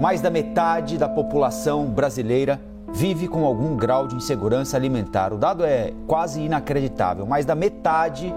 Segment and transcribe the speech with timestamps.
[0.00, 2.58] Mais da metade da população brasileira
[2.90, 5.30] vive com algum grau de insegurança alimentar.
[5.30, 7.26] O dado é quase inacreditável.
[7.26, 8.34] Mais da metade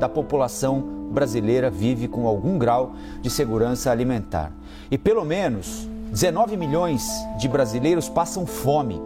[0.00, 0.80] da população
[1.12, 4.50] brasileira vive com algum grau de segurança alimentar.
[4.90, 7.08] E pelo menos 19 milhões
[7.38, 9.00] de brasileiros passam fome.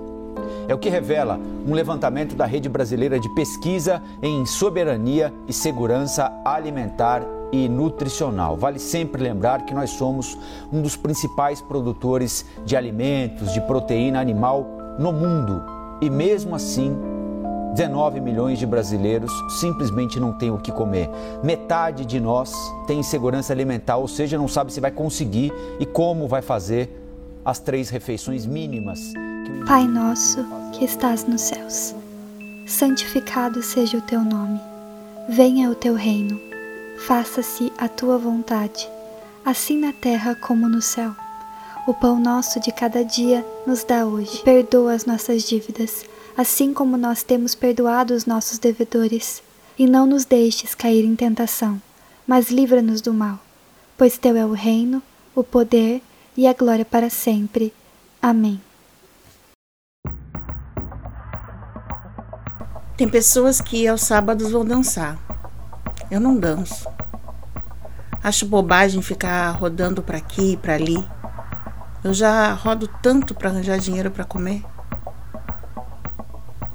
[0.66, 6.32] É o que revela um levantamento da Rede Brasileira de Pesquisa em Soberania e Segurança
[6.42, 7.22] Alimentar
[7.52, 8.56] e nutricional.
[8.56, 10.36] Vale sempre lembrar que nós somos
[10.72, 14.66] um dos principais produtores de alimentos, de proteína animal
[14.98, 15.62] no mundo.
[16.00, 16.96] E mesmo assim,
[17.74, 21.10] 19 milhões de brasileiros simplesmente não têm o que comer.
[21.42, 22.52] Metade de nós
[22.86, 26.98] tem insegurança alimentar, ou seja, não sabe se vai conseguir e como vai fazer
[27.44, 29.12] as três refeições mínimas.
[29.66, 31.94] Pai nosso que estás nos céus,
[32.66, 34.60] santificado seja o teu nome.
[35.28, 36.51] Venha o teu reino
[37.06, 38.88] faça-se a tua vontade,
[39.44, 41.14] assim na terra como no céu.
[41.86, 44.40] O pão nosso de cada dia nos dá hoje.
[44.44, 46.04] Perdoa as nossas dívidas,
[46.36, 49.42] assim como nós temos perdoado os nossos devedores.
[49.76, 51.82] E não nos deixes cair em tentação,
[52.24, 53.40] mas livra-nos do mal.
[53.98, 55.02] Pois teu é o reino,
[55.34, 56.00] o poder
[56.36, 57.72] e a glória para sempre.
[58.20, 58.60] Amém.
[62.96, 65.18] Tem pessoas que aos sábados vão dançar.
[66.12, 66.86] Eu não danço.
[68.22, 71.02] Acho bobagem ficar rodando para aqui e para ali.
[72.04, 74.62] Eu já rodo tanto para arranjar dinheiro para comer.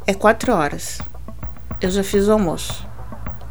[0.07, 0.97] É quatro horas.
[1.79, 2.83] Eu já fiz o almoço.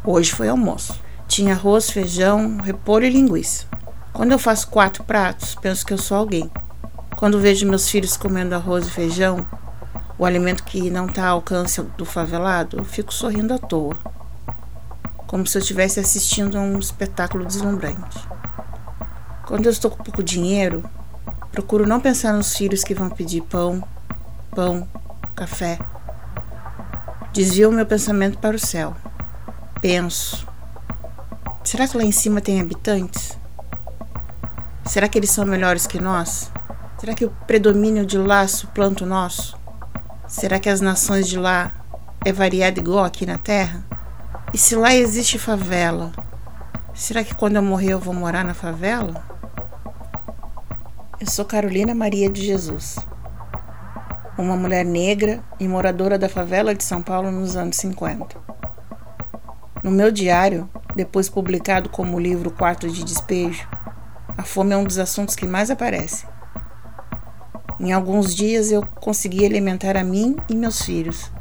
[0.03, 1.01] Hoje foi almoço.
[1.25, 3.65] Tinha arroz, feijão, repolho e linguiça.
[4.11, 6.51] Quando eu faço quatro pratos, penso que eu sou alguém.
[7.15, 9.47] Quando vejo meus filhos comendo arroz e feijão,
[10.19, 13.95] o alimento que não está ao alcance do favelado, eu fico sorrindo à toa
[15.27, 18.17] como se eu estivesse assistindo a um espetáculo deslumbrante.
[19.45, 20.83] Quando eu estou com pouco dinheiro,
[21.51, 23.83] procuro não pensar nos filhos que vão pedir pão,
[24.55, 24.87] pão,
[25.35, 25.77] café.
[27.33, 28.95] Desvio meu pensamento para o céu.
[29.81, 30.47] Penso:
[31.63, 33.37] será que lá em cima tem habitantes?
[34.85, 36.51] Será que eles são melhores que nós?
[36.97, 39.57] Será que o predomínio de lá suplanta o nosso?
[40.27, 41.71] Será que as nações de lá
[42.25, 43.96] é variada igual aqui na Terra?
[44.53, 46.13] E se lá existe favela,
[46.95, 49.21] será que quando eu morrer eu vou morar na favela?
[51.19, 52.95] Eu sou Carolina Maria de Jesus,
[54.37, 58.37] uma mulher negra e moradora da favela de São Paulo nos anos 50.
[59.83, 63.67] No meu diário, depois publicado como livro Quarto de Despejo,
[64.37, 66.25] a fome é um dos assuntos que mais aparece.
[67.81, 71.31] Em alguns dias eu consegui alimentar a mim e meus filhos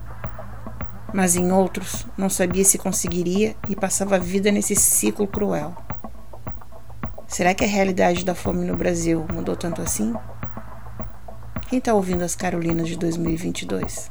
[1.16, 5.74] mas em outros não sabia se conseguiria e passava a vida nesse ciclo cruel.
[7.26, 10.12] Será que a realidade da fome no Brasil mudou tanto assim?
[11.70, 14.10] Quem está ouvindo as Carolinas de 2022?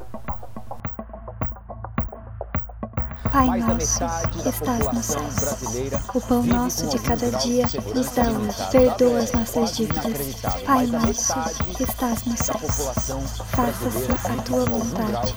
[3.36, 4.00] Pai nosso,
[4.32, 8.72] que estás nos céus, o pão nosso de cada dia nos dá hoje.
[8.72, 10.36] Perdoa as nossas dívidas.
[10.66, 11.34] Pai nosso,
[11.76, 15.36] que estás nos céus, faça-se a tua vontade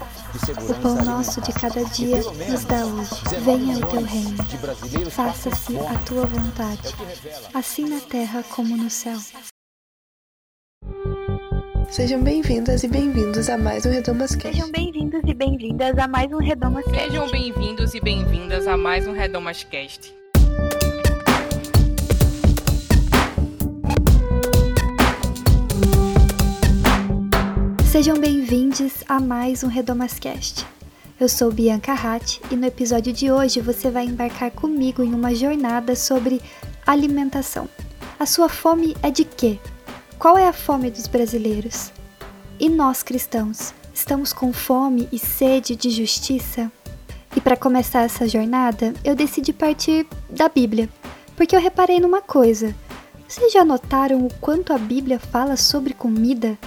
[0.70, 3.40] o pão nosso de cada dia nos dá hoje.
[3.44, 5.10] Venha o teu reino.
[5.10, 6.94] Faça-se a tua vontade,
[7.52, 9.18] assim na terra como no céu.
[11.90, 14.54] Sejam bem-vindas e bem-vindos a mais um Redomas Cast.
[14.54, 17.00] Sejam bem-vindos e bem-vindas a mais um Redomas Cast.
[17.00, 20.14] Sejam bem-vindos e bem-vindas a mais um Redomas Cast.
[27.90, 30.66] Sejam bem-vindos a mais um Redomascast.
[31.18, 35.34] Eu sou Bianca Hatt e no episódio de hoje você vai embarcar comigo em uma
[35.34, 36.40] jornada sobre
[36.86, 37.66] alimentação.
[38.20, 39.58] A sua fome é de quê?
[40.18, 41.92] Qual é a fome dos brasileiros?
[42.58, 46.72] E nós cristãos, estamos com fome e sede de justiça?
[47.36, 50.88] E para começar essa jornada, eu decidi partir da Bíblia,
[51.36, 52.74] porque eu reparei numa coisa.
[53.28, 56.58] Vocês já notaram o quanto a Bíblia fala sobre comida?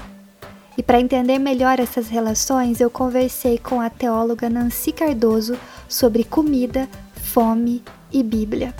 [0.77, 5.59] E para entender melhor essas relações, eu conversei com a teóloga Nancy Cardoso
[5.89, 7.83] sobre comida, fome
[8.13, 8.73] e Bíblia.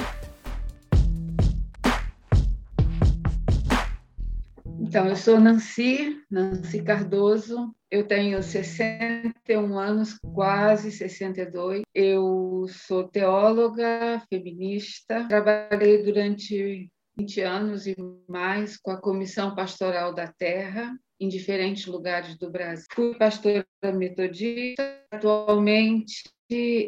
[4.92, 11.84] Então, eu sou Nancy, Nancy Cardoso, eu tenho 61 anos, quase 62.
[11.96, 17.96] Eu sou teóloga, feminista, trabalhei durante 20 anos e
[18.28, 22.86] mais com a Comissão Pastoral da Terra, em diferentes lugares do Brasil.
[22.92, 26.24] Fui pastora metodista, atualmente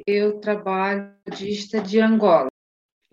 [0.05, 1.09] eu trabalho
[1.85, 2.52] de Angola.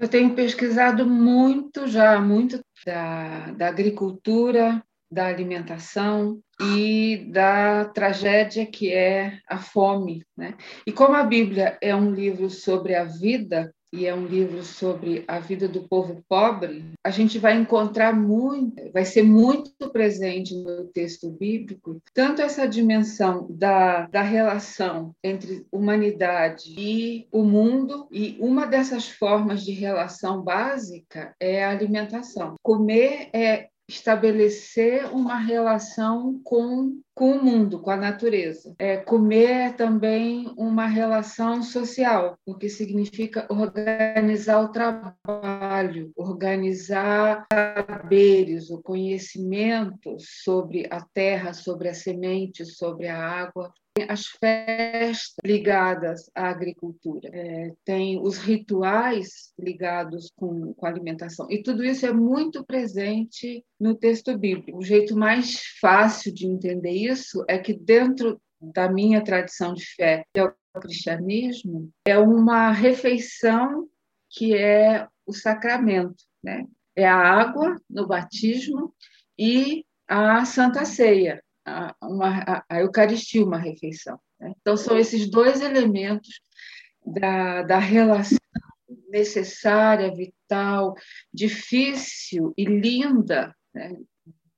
[0.00, 4.82] Eu tenho pesquisado muito, já muito, da, da agricultura
[5.12, 10.24] da alimentação e da tragédia que é a fome.
[10.36, 10.54] Né?
[10.86, 15.24] E como a Bíblia é um livro sobre a vida, e é um livro sobre
[15.26, 20.84] a vida do povo pobre, a gente vai encontrar muito, vai ser muito presente no
[20.86, 28.66] texto bíblico, tanto essa dimensão da, da relação entre humanidade e o mundo, e uma
[28.66, 32.54] dessas formas de relação básica é a alimentação.
[32.62, 38.74] Comer é estabelecer uma relação com, com o mundo, com a natureza.
[38.78, 48.80] É, comer é também uma relação social, porque significa organizar o trabalho, organizar saberes, o
[48.80, 53.72] conhecimento sobre a terra, sobre a semente, sobre a água
[54.08, 61.46] as festas ligadas à agricultura, é, tem os rituais ligados com, com a alimentação.
[61.50, 64.78] E tudo isso é muito presente no texto bíblico.
[64.78, 70.24] O jeito mais fácil de entender isso é que, dentro da minha tradição de fé,
[70.32, 73.88] que é o cristianismo, é uma refeição
[74.28, 76.64] que é o sacramento, né?
[76.94, 78.94] É a água no batismo
[79.38, 84.18] e a Santa Ceia, a, uma, a, Eucaristia, uma refeição.
[84.38, 84.52] Né?
[84.60, 86.40] Então, são esses dois elementos
[87.04, 88.38] da, da relação
[89.08, 90.94] necessária, vital,
[91.32, 93.96] difícil e linda né?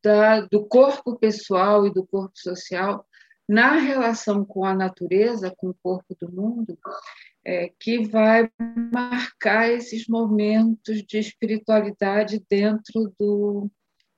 [0.02, 3.06] da, do corpo pessoal e do corpo social
[3.48, 6.78] na relação com a natureza, com o corpo do mundo,
[7.44, 8.48] é, que vai
[8.92, 13.70] marcar esses momentos de espiritualidade dentro do,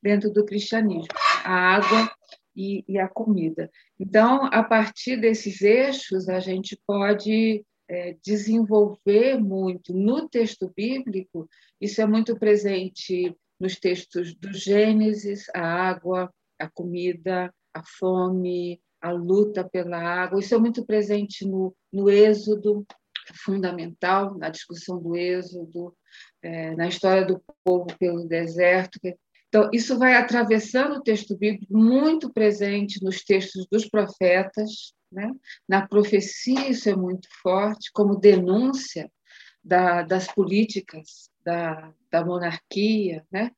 [0.03, 1.09] dentro do cristianismo.
[1.43, 2.11] A água
[2.55, 3.71] e, e a comida.
[3.99, 11.49] Então, a partir desses eixos, a gente pode é, desenvolver muito no texto bíblico,
[11.81, 19.11] isso é muito presente nos textos do Gênesis, a água, a comida, a fome, a
[19.11, 22.87] luta pela água, isso é muito presente no, no Êxodo,
[23.33, 25.95] fundamental na discussão do Êxodo,
[26.43, 28.99] é, na história do povo pelo deserto,
[29.55, 35.31] então, isso vai atravessando o texto bíblico, muito presente nos textos dos profetas, né?
[35.69, 39.09] na profecia, isso é muito forte, como denúncia
[39.63, 43.53] da, das políticas da, da monarquia, né?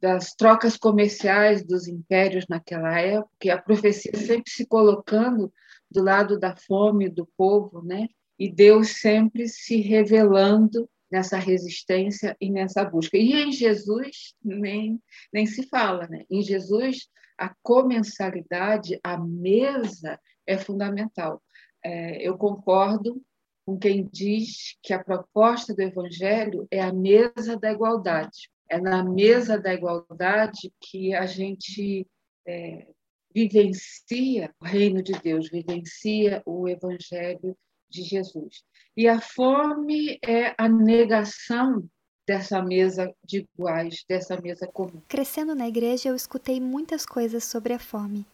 [0.00, 5.52] das trocas comerciais dos impérios naquela época, e a profecia sempre se colocando
[5.90, 8.08] do lado da fome do povo, né?
[8.38, 13.18] e Deus sempre se revelando nessa resistência e nessa busca.
[13.18, 14.98] E em Jesus nem,
[15.30, 16.24] nem se fala, né?
[16.30, 21.42] Em Jesus a comensalidade, a mesa é fundamental.
[21.84, 23.20] É, eu concordo
[23.66, 28.50] com quem diz que a proposta do Evangelho é a mesa da igualdade.
[28.70, 32.06] É na mesa da igualdade que a gente
[32.46, 32.86] é,
[33.34, 37.56] vivencia o reino de Deus, vivencia o Evangelho
[37.90, 38.64] de Jesus.
[38.96, 41.82] E a fome é a negação
[42.26, 45.00] dessa mesa de iguais, dessa mesa comum.
[45.08, 48.26] Crescendo na igreja, eu escutei muitas coisas sobre a fome.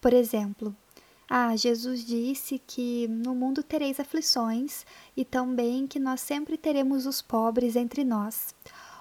[0.00, 0.74] Por exemplo,
[1.28, 7.20] ah, Jesus disse que no mundo tereis aflições e também que nós sempre teremos os
[7.20, 8.54] pobres entre nós.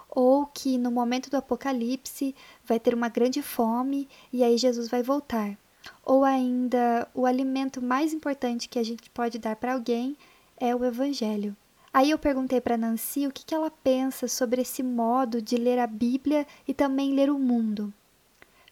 [0.10, 5.02] Ou que no momento do apocalipse vai ter uma grande fome e aí Jesus vai
[5.02, 5.58] voltar.
[6.04, 10.18] Ou ainda, o alimento mais importante que a gente pode dar para alguém
[10.60, 11.56] é o Evangelho.
[11.94, 15.80] Aí eu perguntei para Nancy o que, que ela pensa sobre esse modo de ler
[15.80, 17.92] a Bíblia e também ler o mundo.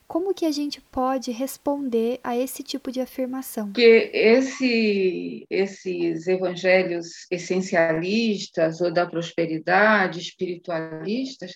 [0.08, 3.72] Como que a gente pode responder a esse tipo de afirmação?
[3.74, 11.54] Que esse, esses evangelhos essencialistas ou da prosperidade, espiritualistas,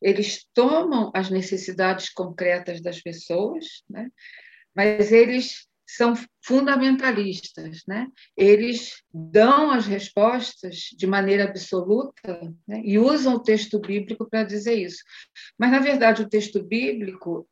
[0.00, 4.08] eles tomam as necessidades concretas das pessoas, né?
[4.74, 5.66] mas eles
[5.96, 8.06] são fundamentalistas, né?
[8.36, 12.80] Eles dão as respostas de maneira absoluta né?
[12.84, 15.02] e usam o texto bíblico para dizer isso.
[15.58, 17.48] Mas na verdade o texto bíblico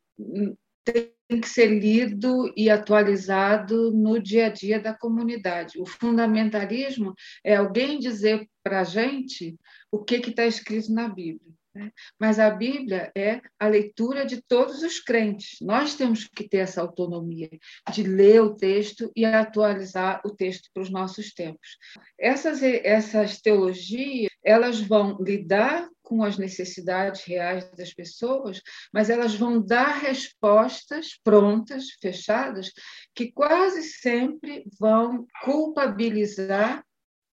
[0.83, 5.79] tem que ser lido e atualizado no dia a dia da comunidade.
[5.79, 9.55] O fundamentalismo é alguém dizer para a gente
[9.91, 11.58] o que está escrito na Bíblia.
[11.79, 11.93] Né?
[12.19, 15.57] Mas a Bíblia é a leitura de todos os crentes.
[15.61, 17.49] Nós temos que ter essa autonomia
[17.93, 21.77] de ler o texto e atualizar o texto para os nossos tempos.
[22.19, 29.61] Essas, essas teologias elas vão lidar com as necessidades reais das pessoas, mas elas vão
[29.61, 32.71] dar respostas prontas, fechadas,
[33.13, 36.83] que quase sempre vão culpabilizar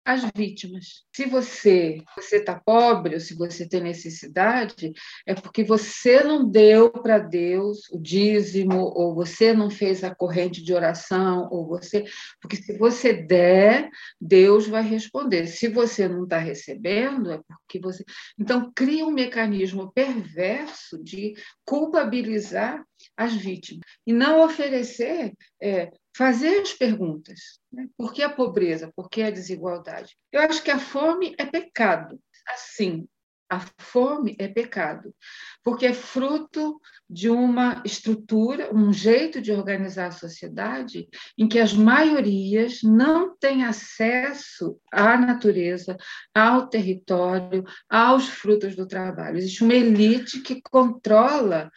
[0.06, 1.04] as vítimas.
[1.12, 4.92] Se você você está pobre ou se você tem necessidade,
[5.26, 10.62] é porque você não deu para Deus o dízimo ou você não fez a corrente
[10.62, 12.04] de oração ou você,
[12.40, 15.48] porque se você der, Deus vai responder.
[15.48, 18.04] Se você não está recebendo, é porque você.
[18.38, 21.34] Então cria um mecanismo perverso de
[21.64, 22.80] culpabilizar
[23.16, 27.60] as vítimas e não oferecer é, fazer as perguntas.
[27.70, 27.88] Né?
[27.96, 28.90] Por que a pobreza?
[28.96, 30.16] Por que a desigualdade?
[30.32, 32.18] Eu acho que a fome é pecado.
[32.48, 33.06] Assim,
[33.48, 35.14] a fome é pecado,
[35.62, 41.08] porque é fruto de uma estrutura, um jeito de organizar a sociedade
[41.38, 45.96] em que as maiorias não têm acesso à natureza,
[46.34, 49.38] ao território, aos frutos do trabalho.
[49.38, 51.70] Existe uma elite que controla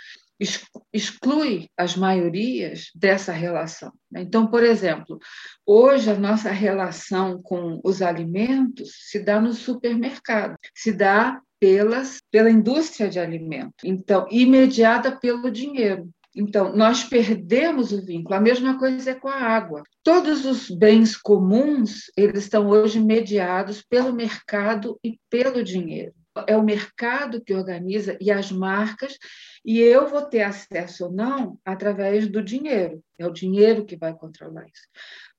[0.93, 3.91] exclui as maiorias dessa relação.
[4.09, 4.21] Né?
[4.21, 5.19] Então, por exemplo,
[5.65, 12.49] hoje a nossa relação com os alimentos se dá no supermercado, se dá pelas, pela
[12.49, 16.09] indústria de alimento, então, imediata pelo dinheiro.
[16.33, 18.35] Então, nós perdemos o vínculo.
[18.35, 19.83] A mesma coisa é com a água.
[20.03, 26.13] Todos os bens comuns, eles estão hoje mediados pelo mercado e pelo dinheiro
[26.47, 29.17] é o mercado que organiza e as marcas,
[29.63, 33.03] e eu vou ter acesso ou não através do dinheiro.
[33.17, 34.87] É o dinheiro que vai controlar isso.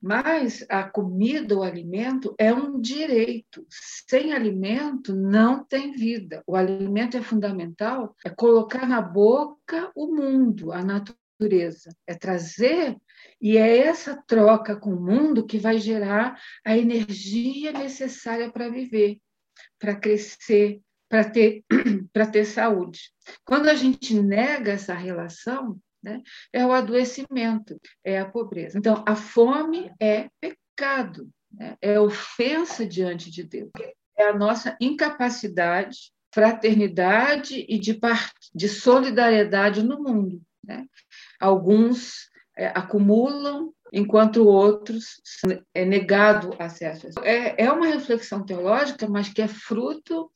[0.01, 3.67] Mas a comida, o alimento, é um direito.
[3.69, 6.43] Sem alimento, não tem vida.
[6.47, 12.97] O alimento é fundamental, é colocar na boca o mundo, a natureza, é trazer.
[13.41, 19.19] E é essa troca com o mundo que vai gerar a energia necessária para viver,
[19.79, 20.81] para crescer,
[21.11, 21.65] para ter,
[22.33, 23.11] ter saúde.
[23.45, 28.79] Quando a gente nega essa relação, né, é o adoecimento, é a pobreza.
[28.79, 33.71] Então, a fome é pecado, né, é ofensa diante de Deus,
[34.17, 37.99] é a nossa incapacidade, fraternidade e de,
[38.55, 40.41] de solidariedade no mundo.
[40.65, 40.87] Né?
[41.41, 45.21] Alguns é, acumulam enquanto outros
[45.75, 47.09] é negado acesso.
[47.23, 50.31] É, é uma reflexão teológica, mas que é fruto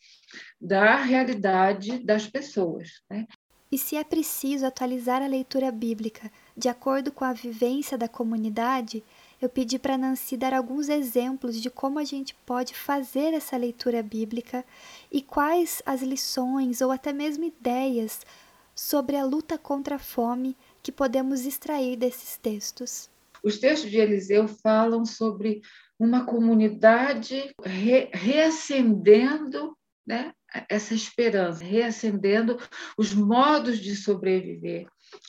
[0.61, 3.03] da realidade das pessoas.
[3.11, 3.27] Né?
[3.71, 9.03] E se é preciso atualizar a leitura bíblica de acordo com a vivência da comunidade,
[9.43, 14.03] eu pedi para Nancy dar alguns exemplos de como a gente pode fazer essa leitura
[14.03, 14.65] bíblica
[15.11, 18.21] e quais as lições ou até mesmo ideias
[18.75, 23.11] sobre a luta contra a fome que podemos extrair desses textos.
[23.45, 25.61] Os textos de Eliseu falam sobre
[25.99, 30.33] uma comunidade re reacendendo né,
[30.69, 32.59] essa esperança, reacendendo
[32.97, 34.87] os modos de sobreviver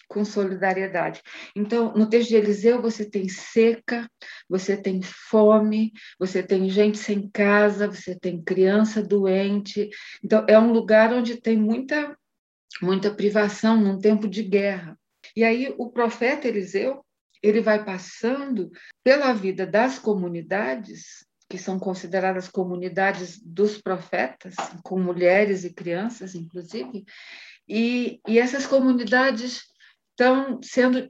[0.07, 1.21] com solidariedade.
[1.55, 4.09] Então, no texto de Eliseu, você tem seca,
[4.49, 9.89] você tem fome, você tem gente sem casa, você tem criança doente.
[10.23, 12.17] Então, é um lugar onde tem muita,
[12.81, 14.97] muita privação, num tempo de guerra.
[15.35, 17.04] E aí, o profeta Eliseu,
[17.45, 18.71] ele vai passando
[19.03, 27.05] pela vida das comunidades que são consideradas comunidades dos profetas, com mulheres e crianças, inclusive,
[27.69, 29.61] e, e essas comunidades
[30.11, 31.07] estão sendo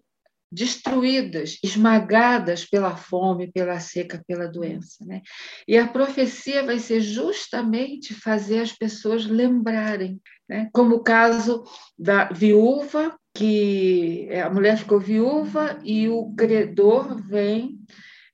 [0.52, 5.06] destruídas, esmagadas pela fome, pela seca, pela doença.
[5.06, 5.22] Né?
[5.66, 10.70] E a profecia vai ser justamente fazer as pessoas lembrarem, né?
[10.74, 11.64] como o caso
[11.98, 17.80] da viúva, que a mulher ficou viúva e o credor vem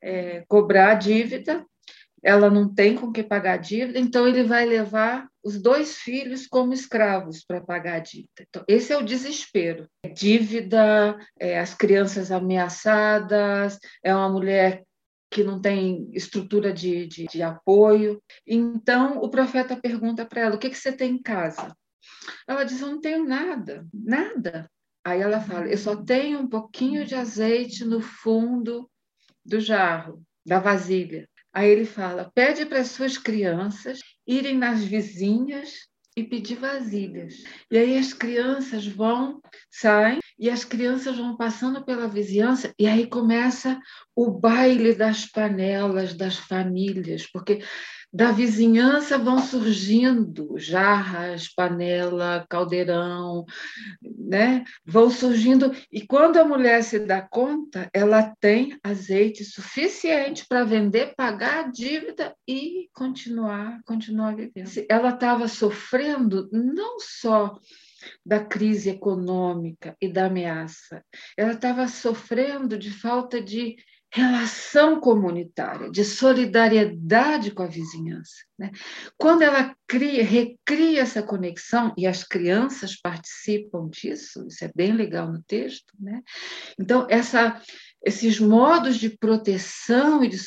[0.01, 1.65] é, cobrar a dívida
[2.23, 6.45] ela não tem com que pagar a dívida, então ele vai levar os dois filhos
[6.45, 8.45] como escravos para pagar a dívida.
[8.47, 9.87] Então, esse é o desespero.
[10.05, 14.83] É dívida, é as crianças ameaçadas, é uma mulher
[15.31, 18.21] que não tem estrutura de, de, de apoio.
[18.45, 21.75] Então, o profeta pergunta para ela: o que, que você tem em casa?
[22.47, 24.69] Ela diz: eu não tenho nada, nada.
[25.03, 28.89] Aí ela fala: eu só tenho um pouquinho de azeite no fundo
[29.45, 31.27] do jarro, da vasilha.
[31.53, 37.43] Aí ele fala: pede para as suas crianças irem nas vizinhas e pedir vasilhas.
[37.69, 43.07] E aí as crianças vão, saem, e as crianças vão passando pela vizinhança, e aí
[43.07, 43.79] começa
[44.15, 47.61] o baile das panelas das famílias, porque
[48.13, 53.45] da vizinhança vão surgindo jarras, panela, caldeirão,
[54.01, 54.65] né?
[54.85, 61.13] Vão surgindo e quando a mulher se dá conta, ela tem azeite suficiente para vender,
[61.15, 64.69] pagar a dívida e continuar, continuar vivendo.
[64.89, 67.57] Ela estava sofrendo não só
[68.25, 71.03] da crise econômica e da ameaça,
[71.37, 73.75] ela estava sofrendo de falta de
[74.13, 78.43] relação comunitária, de solidariedade com a vizinhança.
[78.59, 78.69] Né?
[79.17, 85.31] Quando ela cria, recria essa conexão, e as crianças participam disso, isso é bem legal
[85.31, 86.21] no texto, né?
[86.77, 87.61] então essa,
[88.03, 90.37] esses modos de proteção e de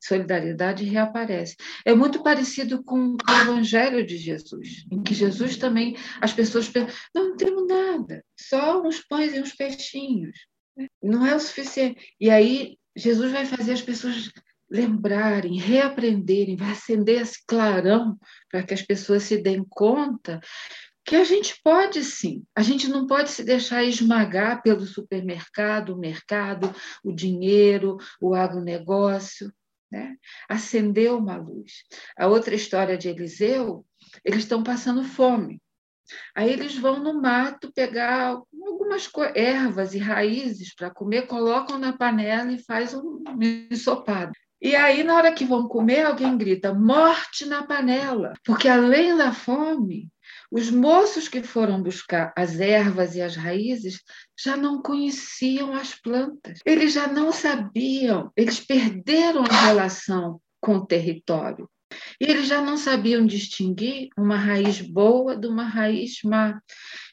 [0.00, 1.56] solidariedade reaparecem.
[1.84, 6.94] É muito parecido com o Evangelho de Jesus, em que Jesus também, as pessoas pensam,
[7.12, 10.38] não, não temos nada, só uns pães e uns peixinhos.
[10.76, 10.86] Né?
[11.02, 12.00] Não é o suficiente.
[12.20, 14.30] E aí Jesus vai fazer as pessoas
[14.70, 18.18] lembrarem, reaprenderem, vai acender esse clarão
[18.50, 20.40] para que as pessoas se deem conta
[21.04, 25.98] que a gente pode sim, a gente não pode se deixar esmagar pelo supermercado, o
[25.98, 26.72] mercado,
[27.02, 29.52] o dinheiro, o agronegócio.
[29.90, 30.16] Né?
[30.48, 31.82] Acendeu uma luz.
[32.16, 33.84] A outra história de Eliseu,
[34.24, 35.60] eles estão passando fome.
[36.34, 42.52] Aí eles vão no mato pegar algumas ervas e raízes para comer, colocam na panela
[42.52, 43.22] e faz um
[43.70, 44.32] ensopado.
[44.60, 49.32] E aí, na hora que vão comer, alguém grita: morte na panela, porque além da
[49.32, 50.08] fome,
[50.52, 54.00] os moços que foram buscar as ervas e as raízes
[54.38, 60.86] já não conheciam as plantas, eles já não sabiam, eles perderam a relação com o
[60.86, 61.68] território.
[62.20, 66.60] E eles já não sabiam distinguir uma raiz boa de uma raiz má,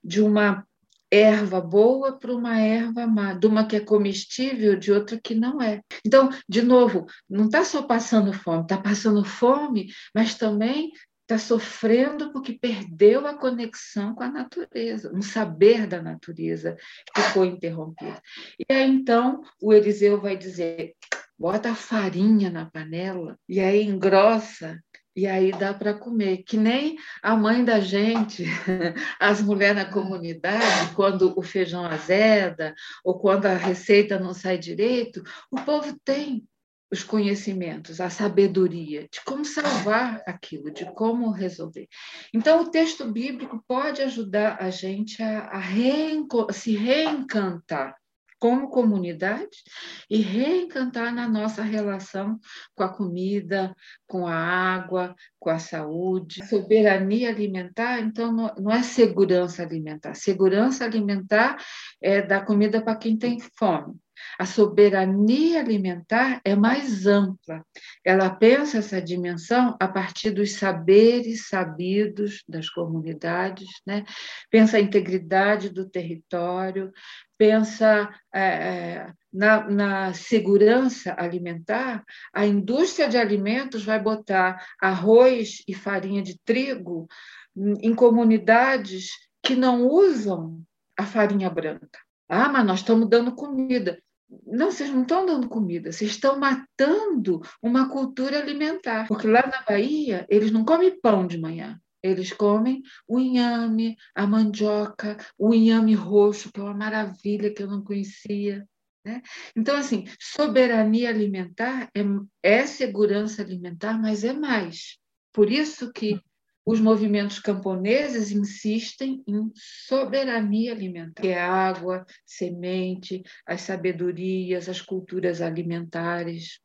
[0.03, 0.65] de uma
[1.11, 5.61] erva boa para uma erva má, de uma que é comestível, de outra que não
[5.61, 5.81] é.
[6.05, 10.91] Então, de novo, não está só passando fome, está passando fome, mas também
[11.29, 16.75] está sofrendo porque perdeu a conexão com a natureza, um saber da natureza
[17.13, 18.19] que foi interrompido.
[18.59, 20.95] E aí, então, o Eliseu vai dizer:
[21.39, 24.77] bota a farinha na panela e aí engrossa
[25.15, 26.43] e aí dá para comer.
[26.43, 28.43] Que nem a mãe da gente,
[29.19, 35.23] as mulheres na comunidade, quando o feijão azeda ou quando a receita não sai direito,
[35.49, 36.45] o povo tem
[36.91, 41.87] os conhecimentos, a sabedoria de como salvar aquilo, de como resolver.
[42.33, 47.95] Então, o texto bíblico pode ajudar a gente a, a se reencantar
[48.39, 49.63] como comunidade
[50.09, 52.39] e reencantar na nossa relação
[52.73, 53.75] com a comida,
[54.07, 56.45] com a água, com a saúde.
[56.47, 60.13] Soberania alimentar, então, não é segurança alimentar.
[60.15, 61.57] Segurança alimentar
[62.01, 63.95] é dar comida para quem tem fome.
[64.37, 67.63] A soberania alimentar é mais ampla.
[68.03, 74.05] Ela pensa essa dimensão a partir dos saberes sabidos das comunidades, né?
[74.49, 76.91] pensa a integridade do território,
[77.37, 82.03] pensa é, é, na, na, segurança alimentar,
[82.33, 87.07] a indústria de alimentos vai botar arroz e farinha de trigo
[87.55, 90.61] em comunidades que não usam
[90.97, 91.99] a farinha branca.
[92.27, 93.99] Ah, mas nós estamos dando comida.
[94.45, 99.07] Não, vocês não estão dando comida, vocês estão matando uma cultura alimentar.
[99.07, 104.27] Porque lá na Bahia, eles não comem pão de manhã, eles comem o inhame, a
[104.27, 108.67] mandioca, o inhame roxo, que é uma maravilha que eu não conhecia.
[109.03, 109.21] Né?
[109.55, 112.01] Então, assim, soberania alimentar é,
[112.43, 114.97] é segurança alimentar, mas é mais.
[115.33, 116.21] Por isso que
[116.65, 125.41] os movimentos camponeses insistem em soberania alimentar, que é água, semente, as sabedorias, as culturas
[125.41, 126.59] alimentares.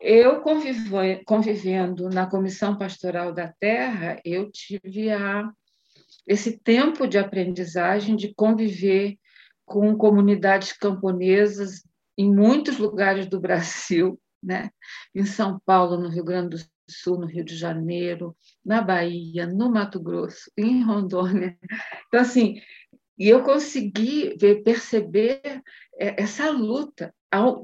[0.00, 0.42] Eu
[1.24, 5.50] convivendo na Comissão Pastoral da Terra, eu tive a,
[6.26, 9.16] esse tempo de aprendizagem de conviver
[9.64, 11.82] com comunidades camponesas
[12.16, 14.70] em muitos lugares do Brasil, né?
[15.14, 19.70] em São Paulo, no Rio Grande do Sul, no Rio de Janeiro, na Bahia, no
[19.70, 21.56] Mato Grosso, em Rondônia.
[22.08, 22.60] Então, assim,
[23.18, 25.40] e eu consegui ver, perceber
[25.98, 27.12] é, essa luta.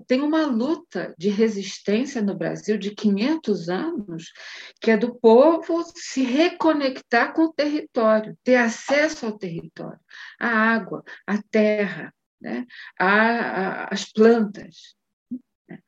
[0.07, 4.33] Tem uma luta de resistência no Brasil de 500 anos,
[4.81, 9.99] que é do povo se reconectar com o território, ter acesso ao território,
[10.39, 12.67] à água, à terra, né?
[12.99, 14.97] às plantas.
[15.67, 15.79] Né?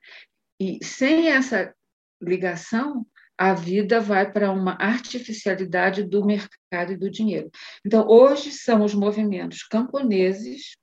[0.58, 1.74] E sem essa
[2.22, 3.06] ligação,
[3.38, 7.50] a vida vai para uma artificialidade do mercado e do dinheiro.
[7.84, 10.76] Então, hoje são os movimentos camponeses,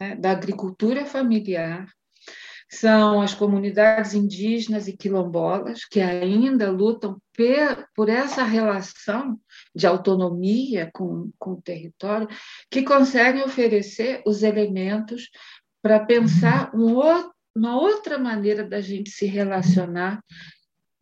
[0.00, 1.86] né, da agricultura familiar,
[2.70, 7.16] são as comunidades indígenas e quilombolas que ainda lutam
[7.94, 9.40] por essa relação
[9.74, 12.28] de autonomia com, com o território,
[12.70, 15.30] que conseguem oferecer os elementos
[15.80, 20.22] para pensar um outro, uma outra maneira da gente se relacionar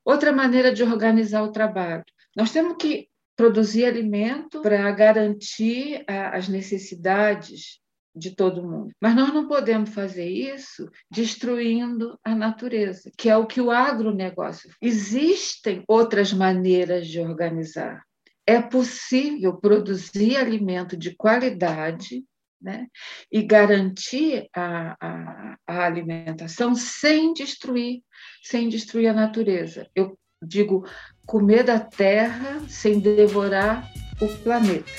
[0.07, 2.05] Outra maneira de organizar o trabalho.
[2.37, 7.81] Nós temos que produzir alimento para garantir as necessidades
[8.15, 8.93] de todo mundo.
[9.01, 14.71] Mas nós não podemos fazer isso destruindo a natureza, que é o que o agronegócio.
[14.81, 18.03] Existem outras maneiras de organizar.
[18.47, 22.25] É possível produzir alimento de qualidade
[22.61, 22.87] né?
[23.31, 28.03] e garantir a, a, a, alimentação sem destruir,
[28.43, 29.89] sem destruir a natureza.
[29.95, 30.85] Eu digo
[31.27, 33.91] comer da terra sem devorar
[34.21, 34.91] o planeta.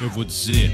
[0.00, 0.70] Eu vou dizer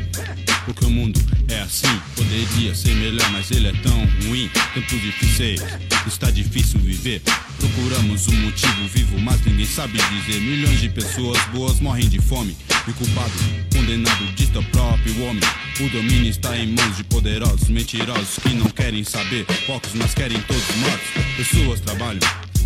[0.65, 2.01] porque o mundo é assim.
[2.15, 4.51] Poderia ser melhor, mas ele é tão ruim.
[4.75, 5.63] Tempos difíceis,
[6.07, 7.23] está difícil viver.
[7.59, 10.41] Procuramos um motivo vivo, mas ninguém sabe dizer.
[10.41, 12.57] Milhões de pessoas boas morrem de fome.
[12.87, 13.33] E culpado,
[13.73, 15.43] condenado, diz o próprio homem.
[15.81, 19.45] O domínio está em mãos de poderosos, mentirosos que não querem saber.
[19.67, 21.09] Poucos, mas querem todos mortos.
[21.37, 22.21] Pessoas trabalham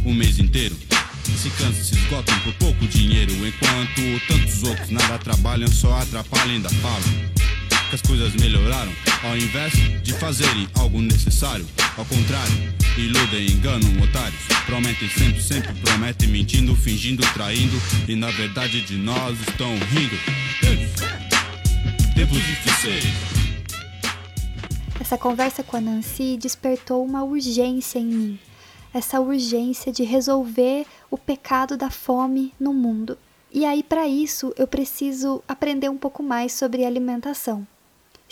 [0.04, 0.76] o mês inteiro
[1.36, 3.32] se cansam, se esgotam por pouco dinheiro.
[3.32, 7.31] Enquanto tantos outros nada trabalham, só atrapalham, ainda falam
[7.92, 8.90] que as coisas melhoraram.
[9.22, 11.66] Ao invés de fazerem algo necessário,
[11.98, 12.54] ao contrário,
[12.96, 14.40] iludem, enganam otários.
[14.64, 17.76] Prometem sempre, sempre prometem, mentindo, fingindo, traindo.
[18.08, 20.16] E na verdade de nós estão rindo.
[22.14, 23.04] Tempos difíceis.
[24.98, 28.38] Essa conversa com a Nancy despertou uma urgência em mim
[28.94, 33.16] essa urgência de resolver o pecado da fome no mundo.
[33.50, 37.66] E aí, para isso, eu preciso aprender um pouco mais sobre alimentação,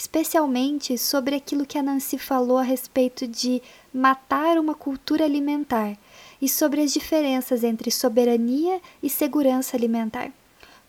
[0.01, 3.61] especialmente sobre aquilo que a Nancy falou a respeito de
[3.93, 5.95] matar uma cultura alimentar
[6.41, 10.33] e sobre as diferenças entre soberania e segurança alimentar.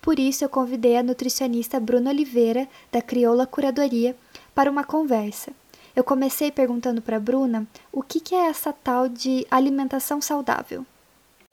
[0.02, 4.16] Por isso, eu convidei a nutricionista Bruna Oliveira, da Crioula Curadoria,
[4.56, 5.52] para uma conversa.
[5.94, 10.86] Eu comecei perguntando para Bruna o que, que é essa tal de alimentação saudável.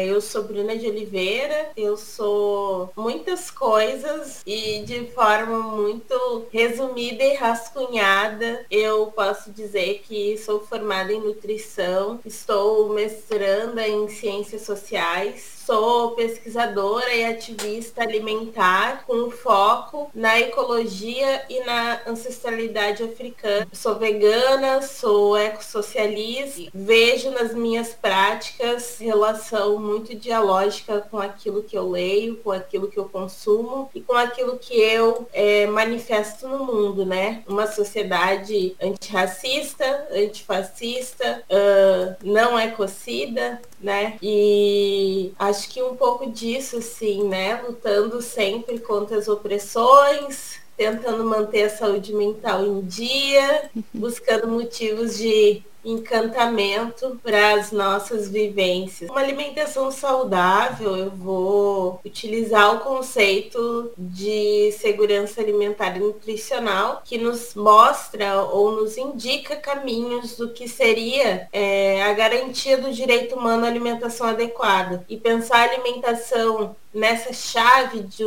[0.00, 7.34] Eu sou Bruna de Oliveira, eu sou muitas coisas e de forma muito resumida e
[7.34, 16.12] rascunhada, eu posso dizer que sou formada em nutrição, estou mestranda em ciências sociais, sou
[16.12, 23.68] pesquisadora e ativista alimentar com foco na ecologia e na ancestralidade africana.
[23.70, 31.90] Sou vegana, sou ecossocialista, vejo nas minhas práticas relação muito dialógica com aquilo que eu
[31.90, 37.04] leio, com aquilo que eu consumo e com aquilo que eu é, manifesto no mundo,
[37.04, 37.42] né?
[37.46, 44.19] Uma sociedade antirracista, antifascista, uh, não ecocida, né?
[44.23, 47.61] E acho que um pouco disso, sim, né?
[47.62, 55.62] Lutando sempre contra as opressões, tentando manter a saúde mental em dia, buscando motivos de
[55.85, 59.11] encantamento para as nossas vivências.
[59.11, 67.55] Uma alimentação saudável, eu vou utilizar o conceito de segurança alimentar e nutricional, que nos
[67.55, 73.69] mostra ou nos indica caminhos do que seria é, a garantia do direito humano à
[73.69, 75.05] alimentação adequada.
[75.09, 78.25] E pensar a alimentação nessa chave de,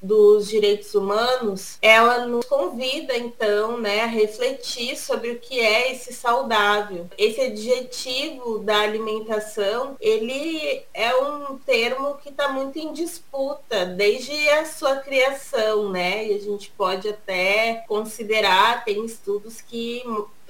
[0.00, 6.12] dos direitos humanos, ela nos convida então né, a refletir sobre o que é esse
[6.12, 6.91] saudável.
[7.16, 14.64] Esse adjetivo da alimentação, ele é um termo que está muito em disputa desde a
[14.64, 16.26] sua criação, né?
[16.26, 20.02] E a gente pode até considerar, tem estudos que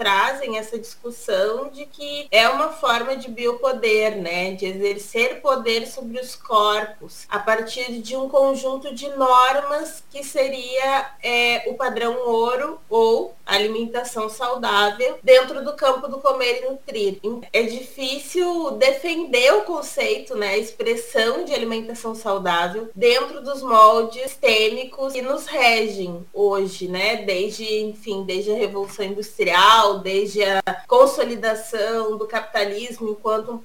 [0.02, 4.50] trazem essa discussão de que é uma forma de biopoder, né?
[4.50, 11.12] De exercer poder sobre os corpos a partir de um conjunto de normas que seria
[11.22, 17.20] é, o padrão ouro ou alimentação saudável dentro do campo do comer e nutrir.
[17.52, 20.48] É difícil defender o conceito, né?
[20.48, 27.16] A expressão de alimentação saudável dentro dos moldes sistêmicos que nos regem hoje, né?
[27.16, 33.60] Desde, enfim, desde a Revolução Industrial, desde a consolidação do capitalismo enquanto um,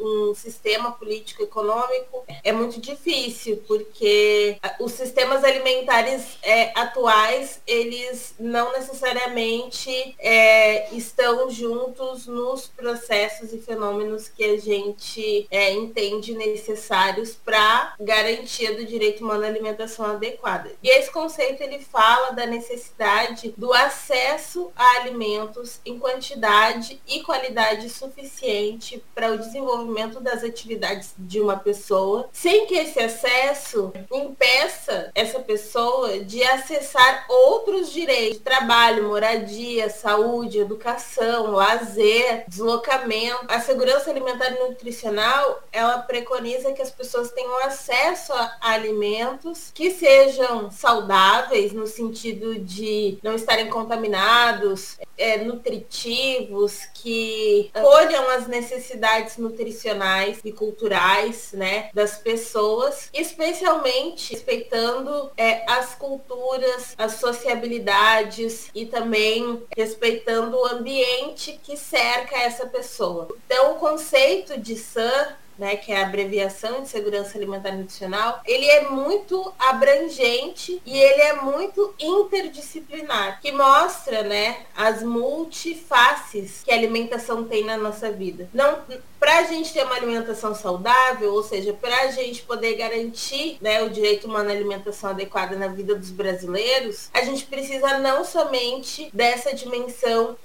[0.00, 10.14] um sistema político-econômico, é muito difícil, porque os sistemas alimentares é, atuais, eles não necessariamente
[10.18, 18.74] é, estão juntos nos processos e fenômenos que a gente é, entende necessários para garantia
[18.74, 20.72] do direito humano à alimentação adequada.
[20.82, 27.88] E esse conceito ele fala da necessidade do acesso a alimentos em quantidade e qualidade
[27.88, 35.40] suficiente para o desenvolvimento das atividades de uma pessoa, sem que esse acesso impeça essa
[35.40, 43.46] pessoa de acessar outros direitos, trabalho, moradia, saúde, educação, lazer, deslocamento.
[43.48, 49.90] A segurança alimentar e nutricional, ela preconiza que as pessoas tenham acesso a alimentos que
[49.90, 60.38] sejam saudáveis no sentido de não estarem contaminados, é, nutritivos, que colham as necessidades nutricionais
[60.44, 70.56] e culturais né, das pessoas, especialmente respeitando é, as culturas, as sociabilidades e também respeitando
[70.56, 73.28] o ambiente que cerca essa pessoa.
[73.46, 78.40] Então, o conceito de SAN né, que é a abreviação de segurança alimentar e nutricional,
[78.44, 86.72] ele é muito abrangente e ele é muito interdisciplinar, que mostra, né, as multifaces que
[86.72, 88.50] a alimentação tem na nossa vida.
[88.52, 88.82] Não
[89.22, 93.80] para a gente ter uma alimentação saudável, ou seja, para a gente poder garantir né,
[93.80, 99.08] o direito humano à alimentação adequada na vida dos brasileiros, a gente precisa não somente
[99.14, 100.36] dessa dimensão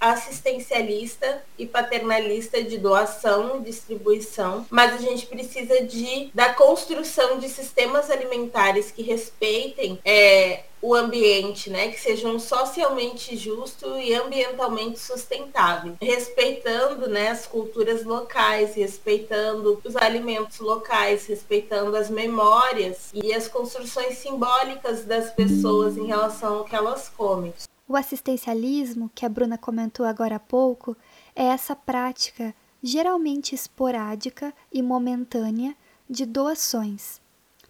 [0.00, 7.48] assistencialista e paternalista de doação e distribuição, mas a gente precisa de da construção de
[7.48, 15.96] sistemas alimentares que respeitem é, o ambiente, né, que sejam socialmente justo e ambientalmente sustentável,
[16.00, 24.18] respeitando, né, as culturas locais, respeitando os alimentos locais, respeitando as memórias e as construções
[24.18, 27.52] simbólicas das pessoas em relação ao que elas comem.
[27.86, 30.96] O assistencialismo, que a Bruna comentou agora há pouco,
[31.34, 35.74] é essa prática geralmente esporádica e momentânea
[36.08, 37.20] de doações.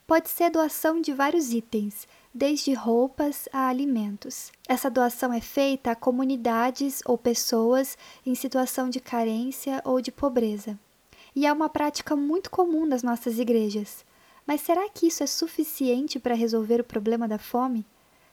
[0.06, 4.52] Pode ser doação de vários itens, desde roupas a alimentos.
[4.68, 10.78] Essa doação é feita a comunidades ou pessoas em situação de carência ou de pobreza.
[11.34, 14.04] E é uma prática muito comum nas nossas igrejas.
[14.46, 17.86] Mas será que isso é suficiente para resolver o problema da fome?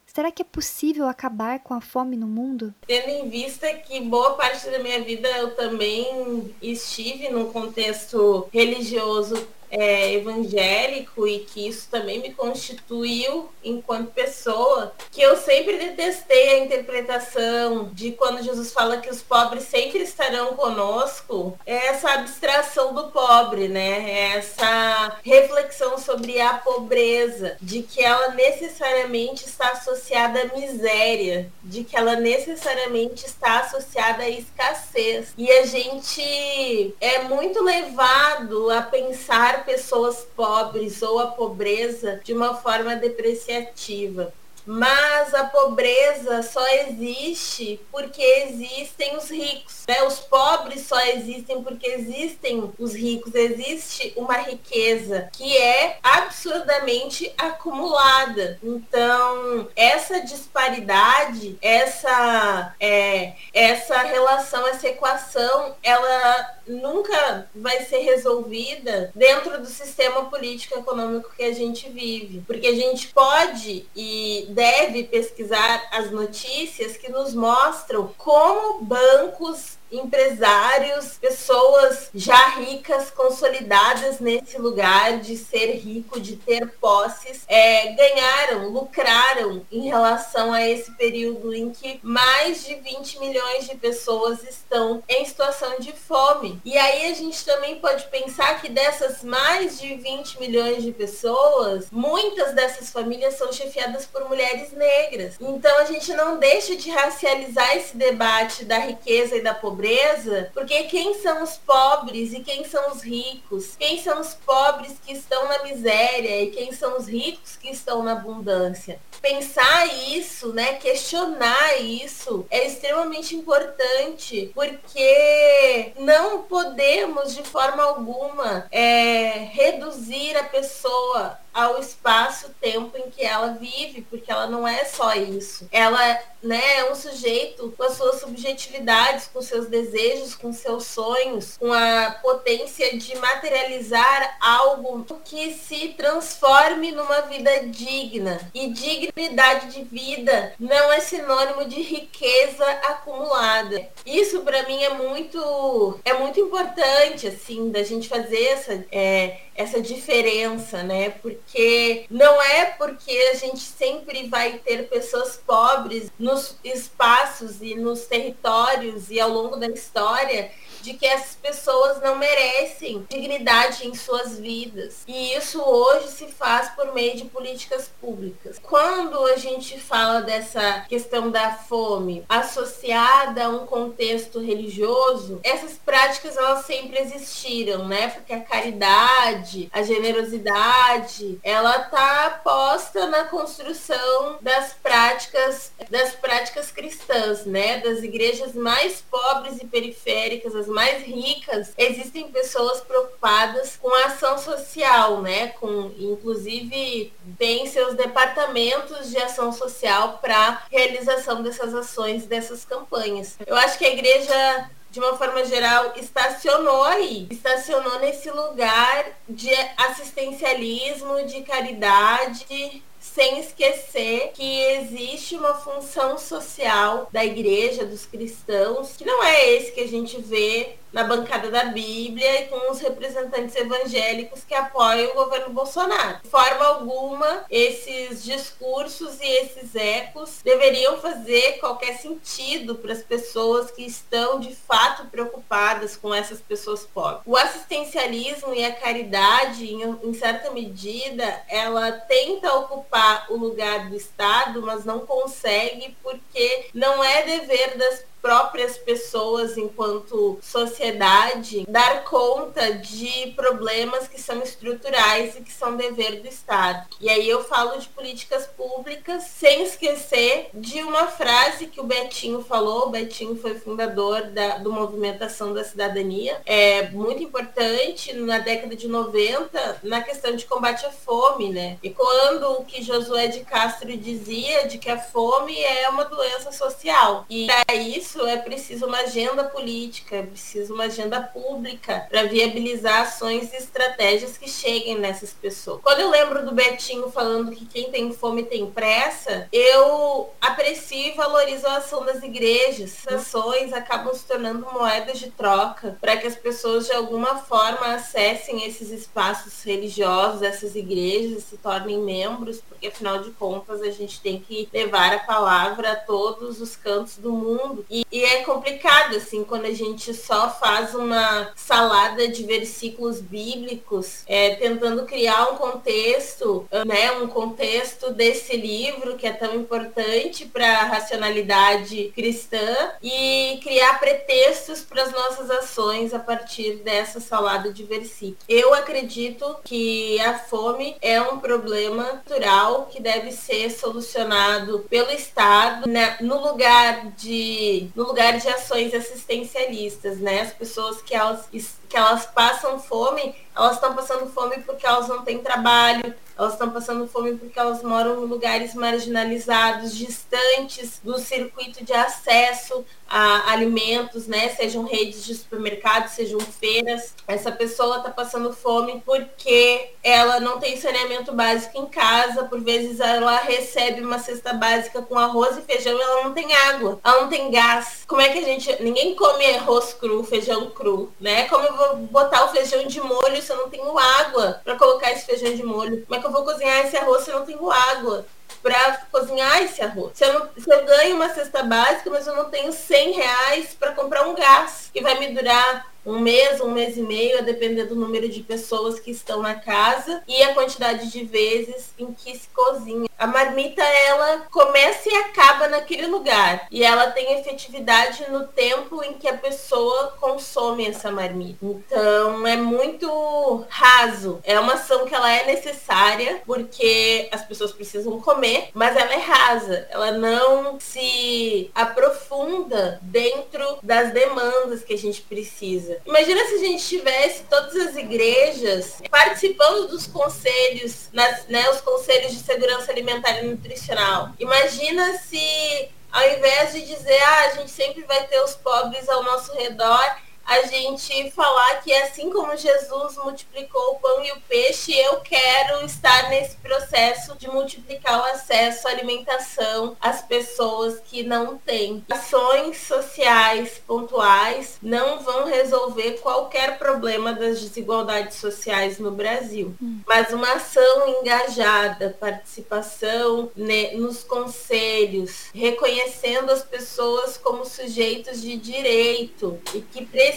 [0.06, 2.74] Será que é possível acabar com a fome no mundo?
[2.88, 9.48] Tendo em vista que boa parte da minha vida eu também estive num contexto religioso
[9.70, 16.60] é, evangélico e que isso também me constituiu enquanto pessoa, que eu sempre detestei a
[16.60, 23.12] interpretação de quando Jesus fala que os pobres sempre estarão conosco, é essa abstração do
[23.12, 24.10] pobre, né?
[24.10, 31.84] É essa reflexão sobre a pobreza, de que ela necessariamente está associada à miséria, de
[31.84, 35.34] que ela necessariamente está associada à escassez.
[35.38, 42.56] E a gente é muito levado a pensar pessoas pobres ou a pobreza de uma
[42.56, 44.34] forma depreciativa.
[44.68, 49.86] Mas a pobreza só existe porque existem os ricos.
[49.88, 50.04] Né?
[50.04, 53.34] Os pobres só existem porque existem os ricos.
[53.34, 58.60] Existe uma riqueza que é absurdamente acumulada.
[58.62, 69.60] Então, essa disparidade, essa, é, essa relação, essa equação, ela nunca vai ser resolvida dentro
[69.60, 72.44] do sistema político econômico que a gente vive.
[72.46, 81.18] Porque a gente pode e deve pesquisar as notícias que nos mostram como bancos empresários,
[81.20, 89.66] pessoas já ricas, consolidadas nesse lugar de ser rico, de ter posses, é, ganharam, lucraram
[89.72, 95.26] em relação a esse período em que mais de 20 milhões de pessoas estão em
[95.26, 96.60] situação de fome.
[96.66, 101.88] E aí a gente também pode pensar que dessas mais de 20 milhões de pessoas,
[101.92, 105.36] muitas dessas famílias são chefiadas por mulheres negras.
[105.40, 110.50] Então a gente não deixa de racializar esse debate da riqueza e da pobreza pobreza,
[110.54, 113.76] porque quem são os pobres e quem são os ricos?
[113.78, 118.02] Quem são os pobres que estão na miséria e quem são os ricos que estão
[118.02, 119.00] na abundância?
[119.22, 129.50] Pensar isso, né, questionar isso é extremamente importante, porque não podemos de forma alguma é,
[129.52, 135.68] reduzir a pessoa ao espaço-tempo em que ela vive, porque ela não é só isso.
[135.72, 141.58] Ela né, é um sujeito com as suas subjetividades, com seus desejos, com seus sonhos,
[141.58, 148.40] com a potência de materializar algo que se transforme numa vida digna.
[148.54, 153.90] E dignidade de vida não é sinônimo de riqueza acumulada.
[154.06, 159.82] Isso para mim é muito é muito importante assim da gente fazer essa é, essa
[159.82, 161.10] diferença, né?
[161.10, 168.06] Porque não é porque a gente sempre vai ter pessoas pobres nos espaços e nos
[168.06, 170.52] territórios e ao longo da história
[170.88, 175.04] de que essas pessoas não merecem dignidade em suas vidas.
[175.06, 178.58] E isso hoje se faz por meio de políticas públicas.
[178.64, 186.38] Quando a gente fala dessa questão da fome associada a um contexto religioso, essas práticas
[186.38, 188.08] elas sempre existiram, né?
[188.08, 197.46] Porque a caridade, a generosidade, ela tá posta na construção das práticas das práticas cristãs,
[197.46, 197.80] né?
[197.80, 204.38] Das igrejas mais pobres e periféricas, as mais ricas, existem pessoas preocupadas com a ação
[204.38, 205.48] social, né?
[205.60, 213.40] Com, inclusive, tem seus departamentos de ação social para realização dessas ações, dessas campanhas.
[213.48, 217.28] Eu acho que a igreja de uma forma geral, estacionou aí.
[217.30, 222.82] Estacionou nesse lugar de assistencialismo, de caridade,
[223.18, 229.72] sem esquecer que existe uma função social da igreja, dos cristãos, que não é esse
[229.72, 235.12] que a gente vê na bancada da Bíblia e com os representantes evangélicos que apoiam
[235.12, 236.18] o governo Bolsonaro.
[236.24, 243.70] De forma alguma, esses discursos e esses ecos deveriam fazer qualquer sentido para as pessoas
[243.70, 247.22] que estão de fato preocupadas com essas pessoas pobres.
[247.28, 254.64] O assistencialismo e a caridade, em, certa medida, ela tenta ocupar o lugar do Estado,
[254.64, 263.32] mas não consegue porque não é dever das próprias pessoas, enquanto sociedade, dar conta de
[263.38, 266.90] problemas que são estruturais e que são dever do Estado.
[267.00, 272.44] E aí eu falo de políticas públicas, sem esquecer de uma frase que o Betinho
[272.44, 272.88] falou.
[272.88, 276.42] O Betinho foi fundador da, do Movimentação da Cidadania.
[276.46, 281.78] É muito importante na década de 90 na questão de combate à fome, né?
[281.82, 286.52] E quando o que Josué de Castro dizia de que a fome é uma doença
[286.52, 287.26] social.
[287.30, 292.24] E para isso isso é preciso uma agenda política, é preciso uma agenda pública para
[292.24, 295.82] viabilizar ações e estratégias que cheguem nessas pessoas.
[295.84, 301.16] Quando eu lembro do Betinho falando que quem tem fome tem pressa, eu aprecio e
[301.16, 303.04] valorizo a ação das igrejas.
[303.06, 307.94] As ações acabam se tornando moedas de troca para que as pessoas de alguma forma
[307.94, 314.20] acessem esses espaços religiosos, essas igrejas, se tornem membros, porque afinal de contas a gente
[314.20, 317.86] tem que levar a palavra a todos os cantos do mundo.
[317.90, 324.24] E, e, é complicado, assim, quando a gente só faz uma salada de versículos bíblicos,
[324.28, 330.82] é, tentando criar um contexto, né, um contexto desse livro que é tão importante para
[330.82, 337.84] a racionalidade cristã e criar pretextos para as nossas ações a partir dessa salada de
[337.84, 338.44] versículos.
[338.48, 345.88] Eu acredito que a fome é um problema natural que deve ser solucionado pelo Estado,
[345.88, 350.42] né, no lugar de no lugar de ações assistencialistas, né?
[350.42, 351.48] As pessoas que elas,
[351.88, 356.70] que elas passam fome, elas estão passando fome porque elas não têm trabalho, elas estão
[356.70, 364.50] passando fome porque elas moram em lugares marginalizados, distantes do circuito de acesso alimentos, né?
[364.50, 367.14] Sejam redes de supermercados, sejam feiras.
[367.28, 373.00] Essa pessoa está passando fome porque ela não tem saneamento básico em casa, por vezes
[373.00, 377.22] ela recebe uma cesta básica com arroz e feijão e ela não tem água, ela
[377.22, 378.04] não tem gás.
[378.08, 378.82] Como é que a gente.
[378.82, 381.48] Ninguém come arroz cru, feijão cru, né?
[381.48, 385.12] Como eu vou botar o feijão de molho se eu não tenho água para colocar
[385.12, 386.06] esse feijão de molho?
[386.06, 388.26] Como é que eu vou cozinhar esse arroz se eu não tenho água?
[388.68, 390.12] Para cozinhar esse arroz.
[390.14, 393.74] Se eu, não, se eu ganho uma cesta básica, mas eu não tenho 100 reais
[393.80, 397.42] para comprar um gás que vai me durar um mês, um mês e meio, a
[397.42, 402.14] depender do número de pessoas que estão na casa e a quantidade de vezes em
[402.14, 403.10] que se cozinha.
[403.20, 406.68] A marmita, ela começa e acaba naquele lugar.
[406.72, 411.58] E ela tem efetividade no tempo em que a pessoa consome essa marmita.
[411.66, 414.40] Então, é muito raso.
[414.44, 419.18] É uma ação que ela é necessária, porque as pessoas precisam comer, mas ela é
[419.18, 419.88] rasa.
[419.90, 425.97] Ela não se aprofunda dentro das demandas que a gente precisa.
[426.06, 432.32] Imagina se a gente tivesse todas as igrejas participando dos conselhos, nas, né, os conselhos
[432.32, 434.30] de segurança alimentar e nutricional.
[434.40, 439.24] Imagina se ao invés de dizer, ah, a gente sempre vai ter os pobres ao
[439.24, 440.16] nosso redor,
[440.48, 445.86] a gente falar que assim como Jesus multiplicou o pão e o peixe, eu quero
[445.86, 452.04] estar nesse processo de multiplicar o acesso à alimentação às pessoas que não têm.
[452.10, 460.00] Ações sociais pontuais não vão resolver qualquer problema das desigualdades sociais no Brasil, hum.
[460.08, 469.60] mas uma ação engajada, participação né, nos conselhos, reconhecendo as pessoas como sujeitos de direito
[469.74, 470.37] e que precisam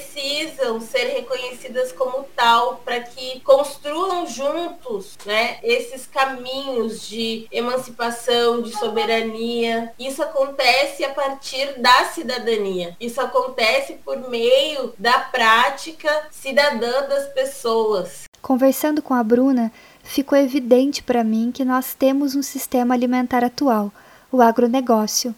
[0.80, 9.92] ser reconhecidas como tal para que construam juntos né, esses caminhos de emancipação, de soberania.
[9.98, 12.96] Isso acontece a partir da cidadania.
[13.00, 18.24] Isso acontece por meio da prática cidadã das pessoas.
[18.42, 19.70] Conversando com a Bruna,
[20.02, 23.92] ficou evidente para mim que nós temos um sistema alimentar atual,
[24.32, 25.34] o agronegócio.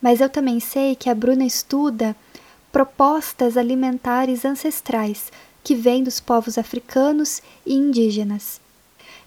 [0.00, 2.16] Mas eu também sei que a Bruna estuda
[2.72, 5.30] propostas alimentares ancestrais
[5.62, 8.60] que vêm dos povos africanos e indígenas.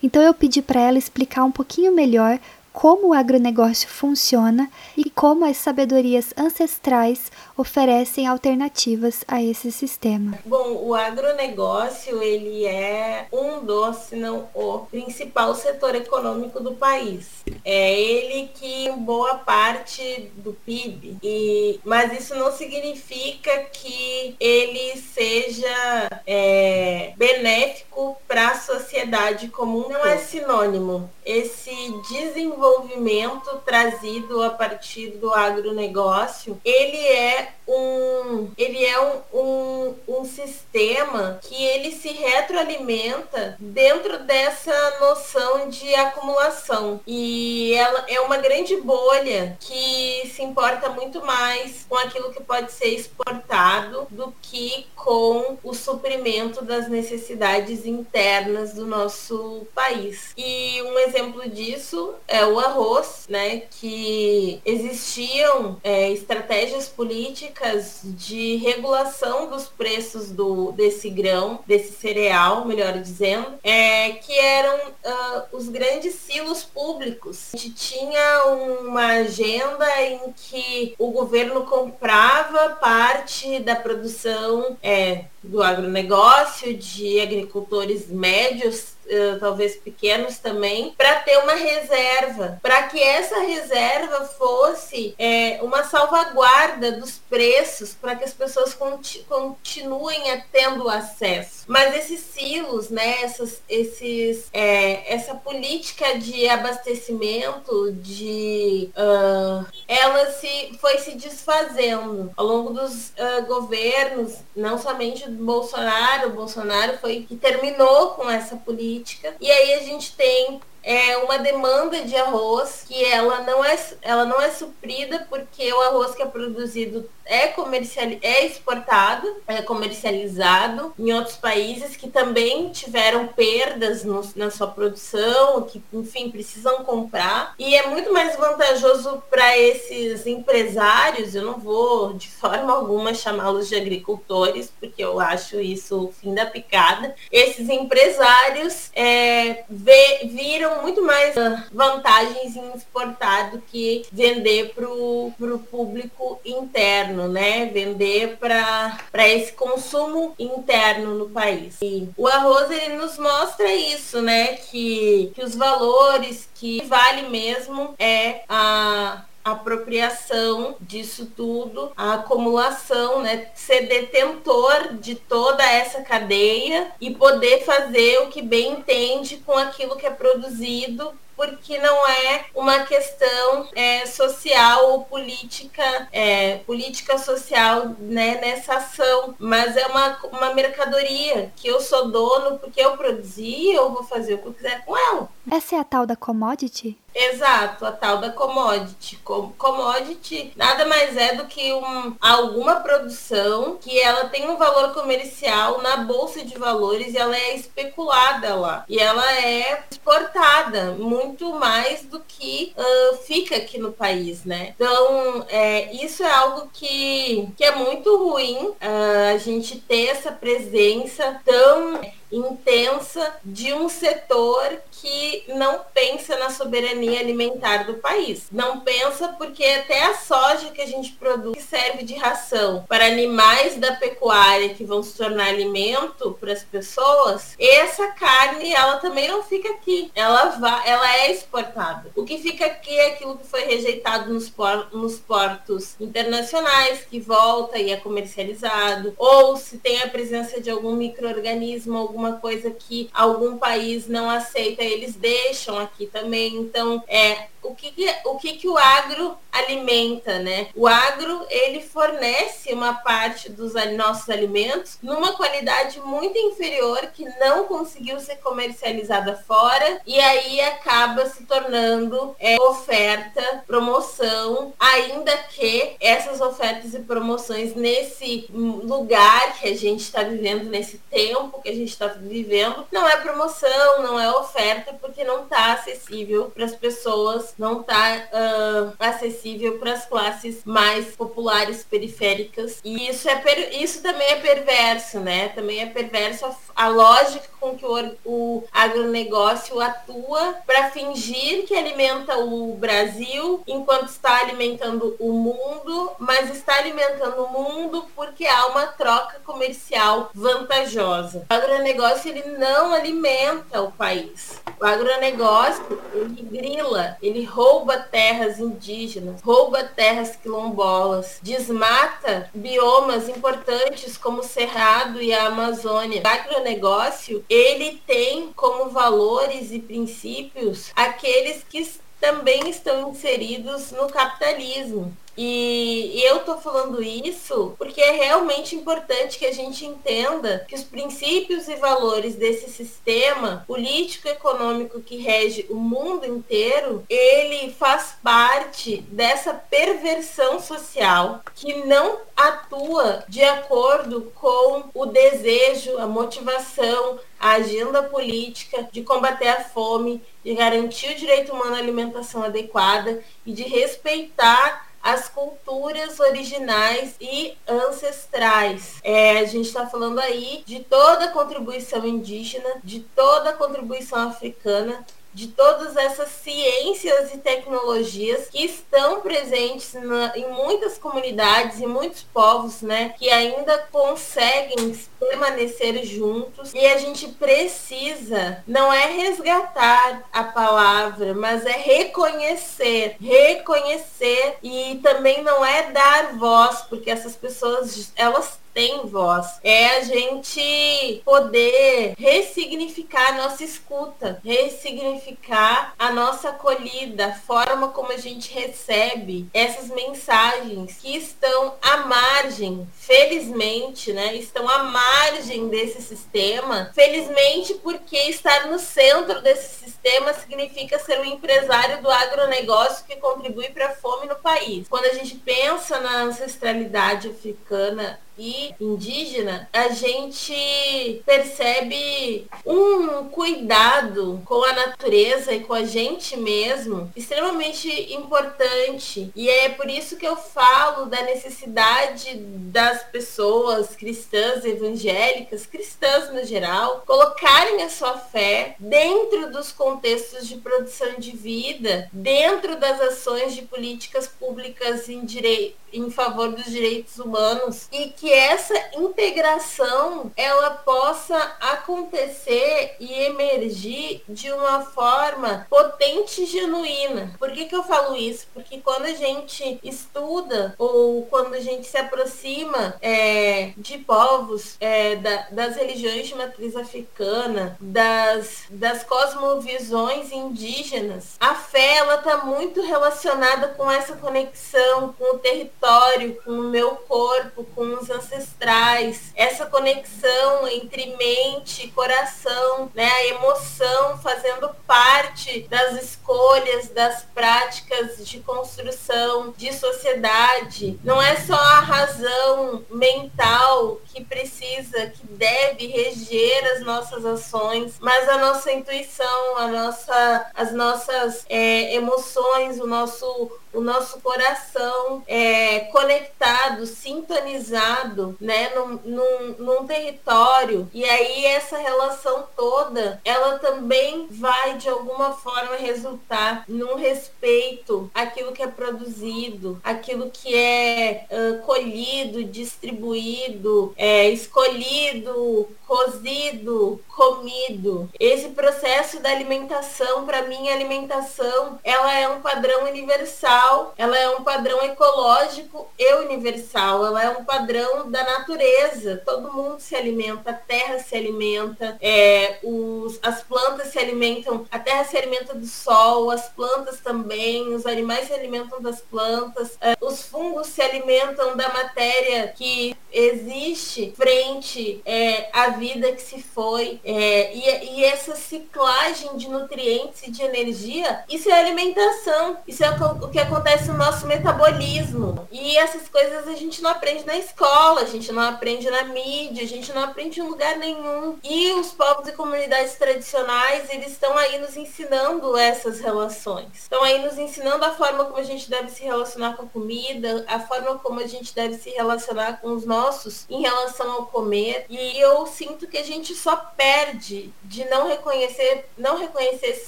[0.02, 2.40] Então eu pedi para ela explicar um pouquinho melhor
[2.76, 10.38] como o agronegócio funciona e como as sabedorias ancestrais oferecem alternativas a esse sistema.
[10.46, 17.46] Bom, o agronegócio ele é um dos, se não o principal setor econômico do país.
[17.64, 21.18] É ele que boa parte do PIB.
[21.24, 29.90] E, mas isso não significa que ele seja é, benéfico para a sociedade como um.
[29.90, 31.10] Não é sinônimo.
[31.26, 31.74] Esse
[32.10, 41.40] desenvolvimento trazido a partir do agronegócio, ele é um ele é um, um, um, sistema
[41.42, 47.02] que ele se retroalimenta dentro dessa noção de acumulação.
[47.08, 52.72] E ela é uma grande bolha que se importa muito mais com aquilo que pode
[52.72, 60.34] ser exportado do que com o suprimento das necessidades internas do nosso país.
[60.38, 61.15] E um exemplo
[61.50, 70.32] disso é o arroz né que existiam é, estratégias políticas políticas de regulação dos preços
[70.32, 77.52] do, desse grão, desse cereal, melhor dizendo, é, que eram uh, os grandes silos públicos.
[77.54, 85.62] A gente tinha uma agenda em que o governo comprava parte da produção é, do
[85.62, 93.40] agronegócio, de agricultores médios Uh, talvez pequenos também, para ter uma reserva, para que essa
[93.42, 101.66] reserva fosse é, uma salvaguarda dos preços, para que as pessoas conti continuem tendo acesso.
[101.68, 110.78] Mas esses silos, né, essas, esses, é, essa política de abastecimento, de uh, ela se
[110.82, 118.12] foi se desfazendo ao longo dos uh, governos, não somente Bolsonaro, Bolsonaro foi que terminou
[118.12, 119.36] com essa política.
[119.40, 124.24] E aí a gente tem é uma demanda de arroz que ela não é, ela
[124.24, 130.94] não é suprida porque o arroz que é produzido é comercial é exportado, é comercializado
[130.98, 137.54] em outros países que também tiveram perdas no, na sua produção, que enfim precisam comprar
[137.58, 141.36] e é muito mais vantajoso para esses empresários.
[141.36, 146.34] Eu não vou de forma alguma chamá-los de agricultores porque eu acho isso o fim
[146.34, 147.16] da picada.
[147.32, 154.88] Esses empresários é, vê, viram muito mais ah, vantagens em exportar do que vender para
[154.90, 155.34] o
[155.70, 157.66] público interno, né?
[157.68, 161.78] Vender para esse consumo interno no país.
[161.82, 164.54] E o arroz ele nos mostra isso, né?
[164.54, 173.52] Que, que os valores que vale mesmo é a apropriação disso tudo, a acumulação, né,
[173.54, 179.98] ser detentor de toda essa cadeia e poder fazer o que bem entende com aquilo
[179.98, 187.96] que é produzido porque não é uma questão é, social ou política, é, política social
[188.00, 193.72] né, nessa ação, mas é uma, uma mercadoria que eu sou dono porque eu produzi,
[193.72, 195.30] eu vou fazer o que eu quiser com ela.
[195.50, 196.98] Essa é a tal da commodity?
[197.14, 199.18] Exato, a tal da commodity.
[199.58, 205.82] Commodity nada mais é do que um, alguma produção que ela tem um valor comercial
[205.82, 208.86] na bolsa de valores e ela é especulada lá.
[208.90, 214.74] E ela é exportada muito mais do que uh, fica aqui no país, né?
[214.76, 220.34] Então, é, isso é algo que, que é muito ruim uh, a gente ter essa
[220.34, 222.02] presença tão
[222.32, 228.48] intensa de um setor que não pensa na soberania alimentar do país.
[228.52, 233.06] Não pensa porque até a soja que a gente produz que serve de ração para
[233.06, 239.28] animais da pecuária que vão se tornar alimento para as pessoas, essa carne ela também
[239.28, 240.12] não fica aqui.
[240.16, 242.12] Ela vai, ela é exportada.
[242.16, 247.20] O que fica aqui é aquilo que foi rejeitado nos, por, nos portos internacionais, que
[247.20, 253.10] volta e é comercializado, ou se tem a presença de algum microorganismo, alguma coisa que
[253.14, 256.56] algum país não aceita, eles deixam aqui também.
[256.56, 257.94] Então, é o que,
[258.26, 260.68] o que, que o agro alimenta, né?
[260.76, 267.64] O agro, ele fornece uma parte dos nossos alimentos numa qualidade muito inferior que não
[267.64, 276.42] conseguiu ser comercializada fora e aí acaba se tornando é, oferta, promoção, ainda que essas
[276.42, 281.90] ofertas e promoções nesse lugar que a gente está vivendo, nesse tempo que a gente
[281.90, 287.54] está vivendo, não é promoção, não é oferta, porque não está acessível para as pessoas
[287.58, 292.80] não está uh, acessível para as classes mais populares periféricas.
[292.84, 293.82] E isso é per...
[293.82, 295.50] isso também é perverso né?
[295.50, 301.76] Também é perverso a, a lógica com que o, o agronegócio atua para fingir que
[301.76, 308.68] alimenta o Brasil enquanto está alimentando o mundo mas está alimentando o mundo porque há
[308.68, 317.18] uma troca comercial vantajosa o agronegócio ele não alimenta o país o agronegócio ele grila
[317.22, 325.48] ele rouba terras indígenas, rouba terras quilombolas, desmata biomas importantes como o Cerrado e a
[325.48, 326.22] Amazônia.
[326.24, 331.90] O agronegócio, ele tem como valores e princípios aqueles que
[332.20, 335.16] também estão inseridos no capitalismo.
[335.38, 340.84] E, eu tô falando isso porque é realmente importante que a gente entenda que os
[340.84, 349.54] princípios e valores desse sistema político-econômico que rege o mundo inteiro, ele faz parte dessa
[349.54, 358.88] perversão social que não atua de acordo com o desejo, a motivação, a agenda política
[358.92, 364.86] de combater a fome, de garantir o direito humano à alimentação adequada e de respeitar
[365.06, 368.96] as culturas originais e ancestrais.
[369.04, 374.28] É, a gente está falando aí de toda a contribuição indígena, de toda a contribuição
[374.28, 375.06] africana
[375.36, 382.24] de todas essas ciências e tecnologias que estão presentes na, em muitas comunidades e muitos
[382.24, 386.74] povos, né, que ainda conseguem permanecer juntos.
[386.74, 395.44] E a gente precisa não é resgatar a palavra, mas é reconhecer, reconhecer e também
[395.44, 399.58] não é dar voz, porque essas pessoas elas tem voz.
[399.64, 408.12] É a gente poder ressignificar a nossa escuta, ressignificar a nossa acolhida, a forma como
[408.12, 414.36] a gente recebe essas mensagens que estão à margem, felizmente, né?
[414.36, 416.92] Estão à margem desse sistema.
[416.94, 423.70] Felizmente, porque estar no centro desse sistema significa ser um empresário do agronegócio que contribui
[423.70, 424.86] para a fome no país.
[424.90, 434.64] Quando a gente pensa na ancestralidade africana, e indígena, a gente percebe um cuidado com
[434.64, 439.32] a natureza e com a gente mesmo extremamente importante.
[439.36, 446.44] E é por isso que eu falo da necessidade das pessoas cristãs, evangélicas, cristãs no
[446.44, 453.54] geral, colocarem a sua fé dentro dos contextos de produção de vida, dentro das ações
[453.54, 460.72] de políticas públicas em direito em favor dos direitos humanos e que essa integração ela
[460.72, 467.34] possa acontecer e emergir de uma forma potente e genuína.
[467.38, 468.48] Por que, que eu falo isso?
[468.54, 475.16] Porque quando a gente estuda ou quando a gente se aproxima é, de povos, é,
[475.16, 482.82] da, das religiões de matriz africana, das, das cosmovisões indígenas, a fé ela está muito
[482.82, 489.66] relacionada com essa conexão com o território, com o meu corpo, com os ancestrais, essa
[489.66, 498.40] conexão entre mente e coração, né, a emoção fazendo parte das escolhas, das práticas de
[498.40, 501.00] construção de sociedade.
[501.04, 508.28] Não é só a razão mental que precisa, que deve reger as nossas ações, mas
[508.30, 515.82] a nossa intuição, a nossa, as nossas é, emoções, o nosso o nosso coração é,
[515.92, 524.78] conectado, sintonizado né, num, num, num território, e aí essa relação toda, ela também vai
[524.78, 532.44] de alguma forma resultar num respeito àquilo que é produzido, aquilo que é uh, colhido,
[532.44, 538.10] distribuído, é, escolhido, cozido, comido.
[538.20, 543.65] Esse processo da alimentação, para mim, a alimentação, ela é um padrão universal,
[543.98, 549.22] ela é um padrão ecológico e universal, ela é um padrão da natureza.
[549.26, 554.80] Todo mundo se alimenta, a terra se alimenta, é, os, as plantas se alimentam, a
[554.80, 559.96] terra se alimenta do sol, as plantas também, os animais se alimentam das plantas, é,
[560.00, 567.00] os fungos se alimentam da matéria que existe frente é, à vida que se foi.
[567.04, 572.58] É, e, e, essa ciclagem de nutrientes e de energia, isso é alimentação.
[572.68, 573.55] Isso é o que acontece
[573.96, 575.48] no nosso metabolismo.
[575.52, 579.64] E essas coisas a gente não aprende na escola, a gente não aprende na mídia,
[579.64, 581.38] a gente não aprende em lugar nenhum.
[581.44, 586.68] E os povos e comunidades tradicionais, eles estão aí nos ensinando essas relações.
[586.74, 590.44] Estão aí nos ensinando a forma como a gente deve se relacionar com a comida,
[590.48, 594.86] a forma como a gente deve se relacionar com os nossos em relação ao comer.
[594.90, 599.88] E eu sinto que a gente só perde de não reconhecer, não reconhecer esses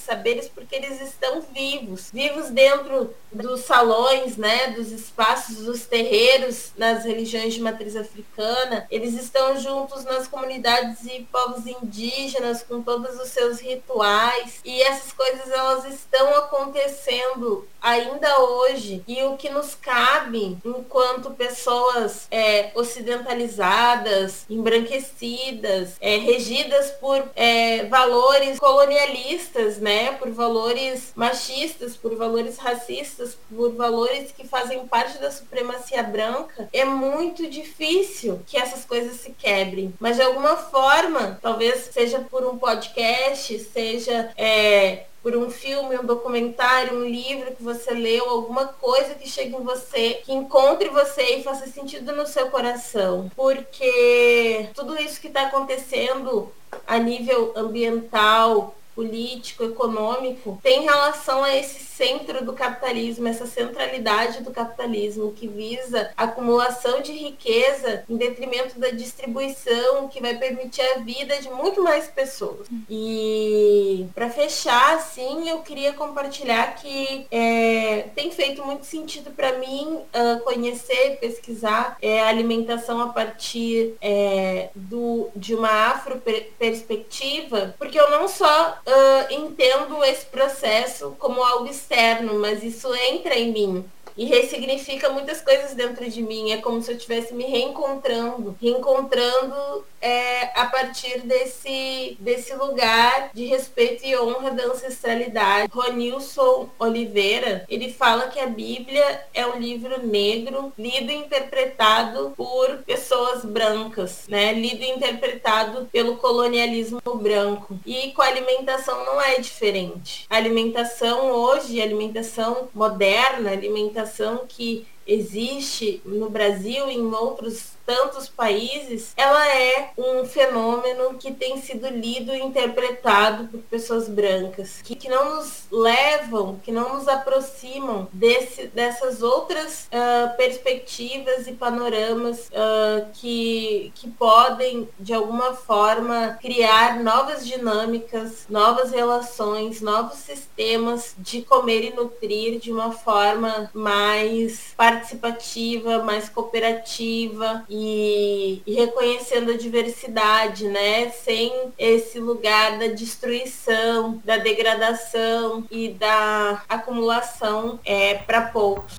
[0.00, 3.14] saberes porque eles estão vivos, vivos dentro
[3.48, 8.86] dos salões, né, dos espaços, dos terreiros nas religiões de matriz africana.
[8.90, 15.12] Eles estão juntos nas comunidades e povos indígenas com todos os seus rituais e essas
[15.12, 24.44] coisas elas estão acontecendo ainda hoje e o que nos cabe enquanto pessoas é, ocidentalizadas,
[24.48, 33.72] embranquecidas, é, regidas por é, valores colonialistas, né, por valores machistas, por valores racistas, por
[33.74, 39.94] valores que fazem parte da supremacia branca, é muito difícil que essas coisas se quebrem.
[40.00, 46.06] Mas de alguma forma, talvez seja por um podcast, seja é, por um filme, um
[46.06, 51.36] documentário, um livro que você leu, alguma coisa que chegue em você, que encontre você
[51.36, 53.30] e faça sentido no seu coração.
[53.36, 56.50] Porque tudo isso que está acontecendo
[56.86, 64.50] a nível ambiental, político, econômico, tem relação a esse centro do capitalismo, essa centralidade do
[64.50, 71.40] capitalismo que visa acumulação de riqueza em detrimento da distribuição, que vai permitir a vida
[71.40, 72.66] de muito mais pessoas.
[72.90, 80.00] E para fechar, assim, eu queria compartilhar que é, tem feito muito sentido para mim
[80.12, 88.26] uh, conhecer, pesquisar é, alimentação a partir é, do, de uma afro-perspectiva, porque eu não
[88.26, 93.84] só uh, entendo esse processo como algo externo, mas isso entra em mim
[94.16, 96.50] e ressignifica muitas coisas dentro de mim.
[96.50, 103.44] É como se eu estivesse me reencontrando, reencontrando é, a partir desse, desse lugar de
[103.44, 105.70] respeito e honra da ancestralidade.
[105.72, 112.78] Ronilson Oliveira, ele fala que a Bíblia é um livro negro, lido e interpretado por
[112.86, 114.52] pessoas brancas, né?
[114.52, 117.78] Lido e interpretado pelo colonialismo branco.
[117.84, 120.26] E com a alimentação não é diferente.
[120.28, 129.14] A alimentação hoje, alimentação moderna, alimentação que existe no Brasil e em outros tantos países,
[129.16, 135.08] ela é um fenômeno que tem sido lido e interpretado por pessoas brancas, que, que
[135.08, 143.08] não nos levam, que não nos aproximam desse, dessas outras uh, perspectivas e panoramas uh,
[143.14, 151.84] que, que podem, de alguma forma, criar novas dinâmicas, novas relações, novos sistemas de comer
[151.84, 161.10] e nutrir de uma forma mais participativa, mais cooperativa e, e, reconhecendo a diversidade, né?
[161.10, 168.98] Sem esse lugar da destruição, da degradação e da acumulação é, para poucos.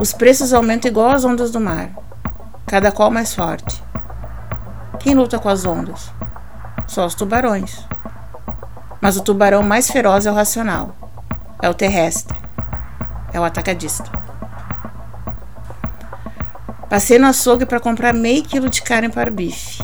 [0.00, 1.90] Os preços aumentam igual as ondas do mar,
[2.66, 3.82] cada qual mais forte.
[5.00, 6.10] Quem luta com as ondas?
[6.86, 7.86] Só os tubarões.
[9.02, 10.96] Mas o tubarão mais feroz é o racional,
[11.60, 12.38] é o terrestre,
[13.32, 14.23] é o atacadista.
[16.88, 19.82] Passei no açougue para comprar meio quilo de carne para o bife.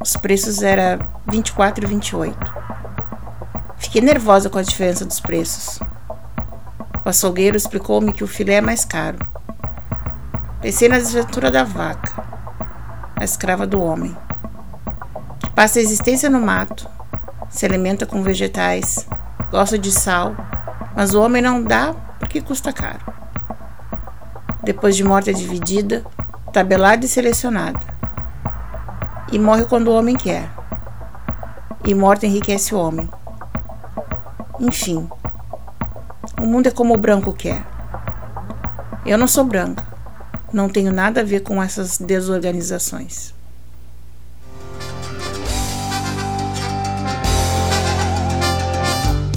[0.00, 2.54] Os preços eram 24 e 28.
[3.76, 5.80] Fiquei nervosa com a diferença dos preços.
[7.04, 9.18] O açougueiro explicou-me que o filé é mais caro.
[10.60, 12.12] Pensei na desventura da vaca,
[13.16, 14.16] a escrava do homem,
[15.40, 16.88] que passa a existência no mato,
[17.50, 19.06] se alimenta com vegetais,
[19.50, 20.34] gosta de sal,
[20.94, 23.15] mas o homem não dá porque custa caro.
[24.66, 26.04] Depois de morte é dividida,
[26.52, 27.78] tabelada e selecionada.
[29.30, 30.50] E morre quando o homem quer.
[31.84, 33.08] E morte enriquece o homem.
[34.58, 35.08] Enfim,
[36.40, 37.64] o mundo é como o branco quer.
[39.06, 39.86] Eu não sou branca.
[40.52, 43.32] Não tenho nada a ver com essas desorganizações.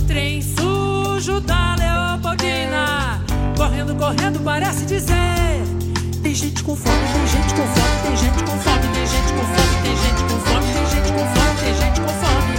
[0.07, 3.23] Trem sujo da Leopoldina,
[3.55, 5.18] correndo, correndo, parece dizer.
[6.59, 9.71] Gente com fome, tem gente com fome, tem gente com fome, tem gente com fome,
[9.81, 12.51] tem gente com fome, tem gente com fome, tem gente com fome.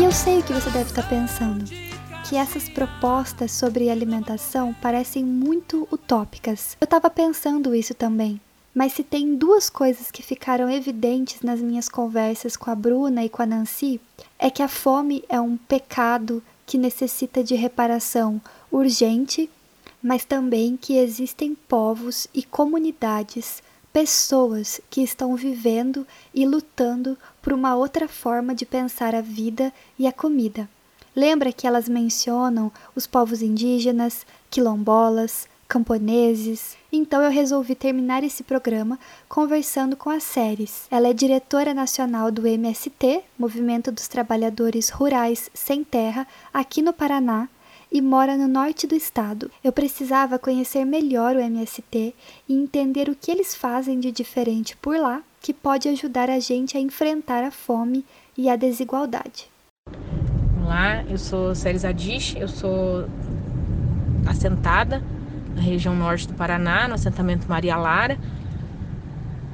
[0.00, 1.66] E eu sei o que você deve estar pensando.
[2.26, 6.74] Que essas propostas sobre alimentação parecem muito utópicas.
[6.80, 8.40] Eu estava pensando isso também.
[8.74, 13.28] Mas se tem duas coisas que ficaram evidentes nas minhas conversas com a Bruna e
[13.28, 14.00] com a Nancy,
[14.38, 18.40] é que a fome é um pecado que necessita de reparação
[18.70, 19.50] urgente,
[20.00, 23.60] mas também que existem povos e comunidades,
[23.92, 30.06] pessoas que estão vivendo e lutando por uma outra forma de pensar a vida e
[30.06, 30.68] a comida.
[31.14, 36.76] Lembra que elas mencionam os povos indígenas, quilombolas, camponeses.
[36.92, 38.98] Então eu resolvi terminar esse programa
[39.28, 40.88] conversando com a Séries.
[40.90, 47.48] Ela é diretora nacional do MST, Movimento dos Trabalhadores Rurais Sem Terra, aqui no Paraná,
[47.92, 49.48] e mora no norte do estado.
[49.62, 52.14] Eu precisava conhecer melhor o MST
[52.48, 56.76] e entender o que eles fazem de diferente por lá que pode ajudar a gente
[56.76, 58.04] a enfrentar a fome
[58.36, 59.48] e a desigualdade.
[60.62, 63.08] Olá, eu sou Séries Adish, eu sou
[64.26, 65.02] assentada
[65.60, 68.16] na região norte do Paraná, no assentamento Maria Lara,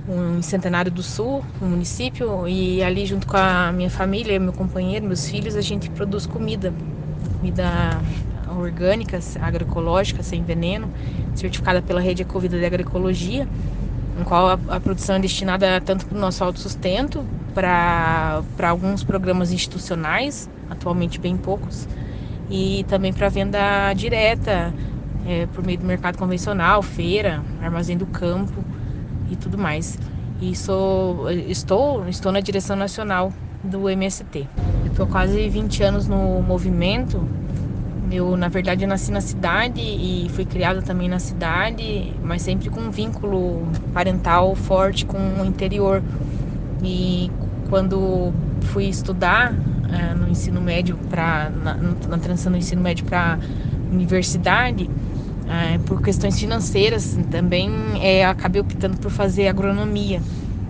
[0.08, 5.04] um Centenário do Sul, um município, e ali junto com a minha família, meu companheiro,
[5.04, 6.72] meus filhos, a gente produz comida,
[7.36, 8.00] comida
[8.56, 10.88] orgânica, agroecológica, sem veneno,
[11.34, 13.48] certificada pela Rede Ecovida de Agroecologia,
[14.18, 19.50] em qual a, a produção é destinada tanto para o nosso autossustento, para alguns programas
[19.50, 21.88] institucionais, atualmente bem poucos,
[22.48, 24.72] e também para venda direta,
[25.26, 28.64] é, por meio do mercado convencional, feira, armazém do campo
[29.30, 29.98] e tudo mais.
[30.40, 33.32] E sou, estou, estou na direção nacional
[33.64, 34.46] do MST.
[34.84, 37.26] Eu estou quase 20 anos no movimento.
[38.10, 42.80] Eu, na verdade, nasci na cidade e fui criada também na cidade, mas sempre com
[42.80, 46.02] um vínculo parental forte com o interior.
[46.84, 47.30] E
[47.68, 48.32] quando
[48.66, 49.54] fui estudar
[49.92, 53.38] é, no ensino médio para na, na transição do ensino médio para
[53.90, 54.88] universidade,
[55.48, 57.70] é, por questões financeiras também
[58.00, 60.20] é, acabei optando por fazer agronomia,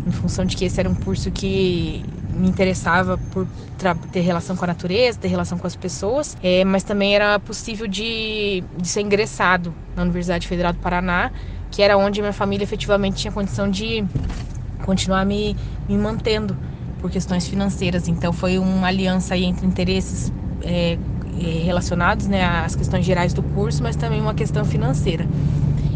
[0.07, 3.49] em função de que esse era um curso que me interessava por
[4.13, 7.87] ter relação com a natureza, ter relação com as pessoas, é, mas também era possível
[7.87, 11.31] de, de ser ingressado na Universidade Federal do Paraná,
[11.71, 14.05] que era onde minha família efetivamente tinha condição de
[14.85, 15.57] continuar me,
[15.89, 16.57] me mantendo
[16.99, 18.09] por questões financeiras.
[18.09, 20.99] Então foi uma aliança entre interesses é,
[21.39, 25.27] relacionados né, às questões gerais do curso, mas também uma questão financeira.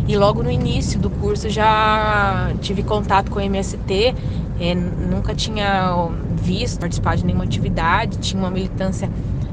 [0.06, 4.14] E logo no início do curso já tive contato com o MST,
[4.60, 6.08] é, nunca tinha
[6.42, 9.08] visto participar de nenhuma atividade, tinha uma militância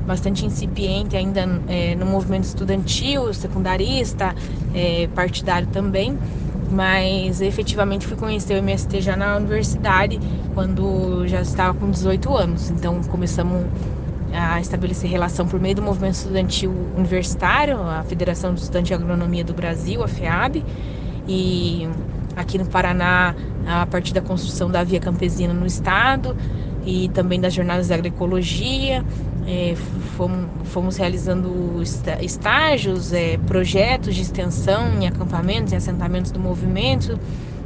[0.05, 4.33] bastante incipiente ainda é, no movimento estudantil, secundarista,
[4.73, 6.17] é, partidário também,
[6.71, 10.19] mas efetivamente fui conhecer o MST já na universidade,
[10.53, 12.69] quando já estava com 18 anos.
[12.69, 13.65] Então começamos
[14.38, 19.43] a estabelecer relação por meio do movimento estudantil universitário, a Federação de Estudantes de Agronomia
[19.43, 20.63] do Brasil, a FEAB,
[21.27, 21.88] e
[22.35, 23.35] aqui no Paraná,
[23.65, 26.38] a partir da construção da Via Campesina no estado
[26.85, 29.03] e também das jornadas de agroecologia,
[29.47, 29.75] é,
[30.15, 31.81] fomos, fomos, realizando
[32.21, 37.19] estágios, é, projetos de extensão em acampamentos, em assentamentos do movimento,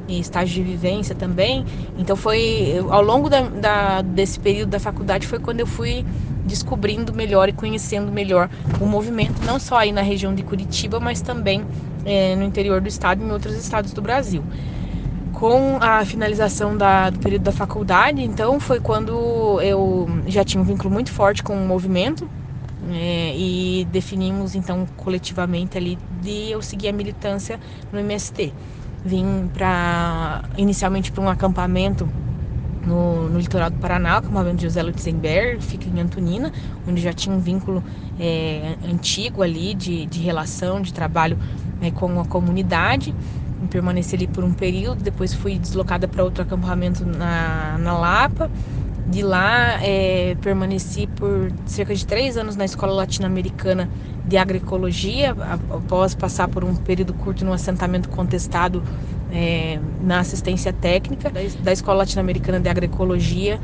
[0.08, 1.66] estágio de vivência também.
[1.98, 6.06] Então foi ao longo da, da, desse período da faculdade foi quando eu fui
[6.46, 11.22] descobrindo melhor e conhecendo melhor o movimento, não só aí na região de Curitiba, mas
[11.22, 11.64] também
[12.06, 14.44] é, no interior do estado e em outros estados do Brasil.
[15.34, 20.66] Com a finalização da, do período da faculdade, então, foi quando eu já tinha um
[20.66, 22.30] vínculo muito forte com o movimento
[22.92, 27.60] é, e definimos, então, coletivamente ali de eu seguir a militância
[27.92, 28.54] no MST.
[29.04, 32.08] Vim para inicialmente para um acampamento
[32.86, 36.52] no, no, litoral do Paraná, o acampamento de José Lutzenberg, fica em Antonina,
[36.88, 37.84] onde já tinha um vínculo
[38.20, 41.38] é, antigo ali de, de relação, de trabalho
[41.82, 43.14] é, com a comunidade.
[43.70, 48.50] permaneci ali por um período, depois fui deslocada para outro acampamento na, na Lapa
[49.08, 53.90] De lá, é, permaneci por cerca de três anos na Escola Latino-Americana
[54.26, 55.36] de Agroecologia,
[55.70, 58.84] após passar por um período curto no assentamento contestado
[59.32, 63.60] é, na assistência técnica da Escola Latino-Americana de Agroecologia.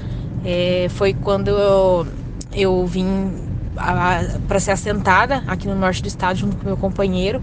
[0.46, 2.08] É, foi quando eu,
[2.54, 3.48] eu vim
[4.48, 7.42] para ser assentada aqui no norte do estado junto com meu companheiro,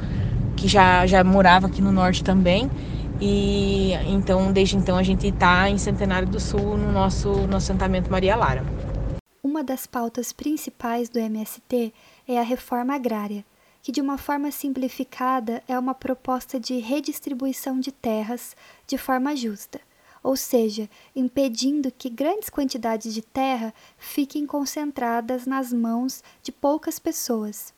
[0.56, 2.70] que já, já morava aqui no norte também.
[3.20, 8.10] E então, desde então, a gente está em Centenário do Sul, no nosso, no assentamento
[8.10, 8.64] Maria Lara.
[9.42, 11.92] Uma das pautas principais do MST
[12.26, 13.44] é a reforma agrária,
[13.84, 18.56] que, de uma forma simplificada, é uma proposta de redistribuição de terras
[18.86, 19.78] de forma justa,
[20.22, 27.74] ou seja, impedindo que grandes quantidades de terra fiquem concentradas nas mãos de poucas pessoas.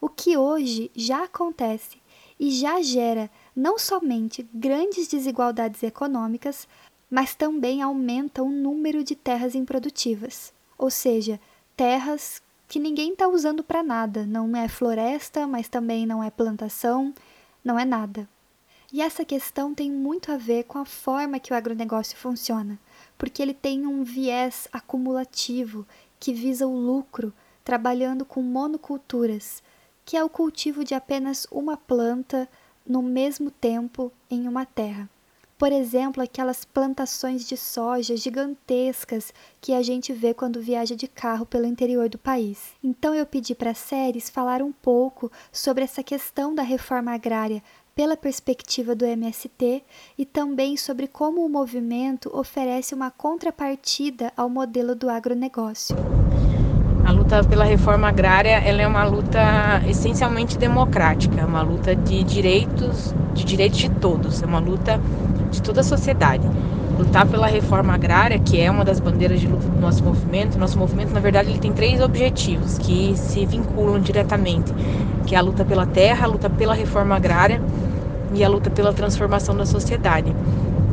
[0.00, 2.00] O que hoje já acontece
[2.40, 6.66] e já gera não somente grandes desigualdades econômicas,
[7.10, 11.38] mas também aumenta o número de terras improdutivas, ou seja,
[11.76, 12.40] terras
[12.72, 14.24] que ninguém está usando para nada.
[14.24, 17.12] Não é floresta, mas também não é plantação,
[17.62, 18.26] não é nada.
[18.90, 22.78] E essa questão tem muito a ver com a forma que o agronegócio funciona,
[23.18, 25.86] porque ele tem um viés acumulativo
[26.18, 27.30] que visa o lucro,
[27.62, 29.62] trabalhando com monoculturas,
[30.02, 32.48] que é o cultivo de apenas uma planta
[32.86, 35.10] no mesmo tempo em uma terra.
[35.62, 41.46] Por exemplo, aquelas plantações de soja gigantescas que a gente vê quando viaja de carro
[41.46, 42.72] pelo interior do país.
[42.82, 47.62] Então eu pedi para a Séries falar um pouco sobre essa questão da reforma agrária
[47.94, 49.84] pela perspectiva do MST
[50.18, 55.94] e também sobre como o movimento oferece uma contrapartida ao modelo do agronegócio.
[57.12, 59.38] Luta pela reforma agrária ela é uma luta
[59.86, 64.98] essencialmente democrática, é uma luta de direitos, de direitos de todos, é uma luta
[65.50, 66.42] de toda a sociedade.
[66.98, 70.58] Lutar pela reforma agrária, que é uma das bandeiras de luta do nosso movimento.
[70.58, 74.72] Nosso movimento, na verdade, ele tem três objetivos que se vinculam diretamente,
[75.26, 77.60] que é a luta pela terra, a luta pela reforma agrária
[78.34, 80.34] e a luta pela transformação da sociedade.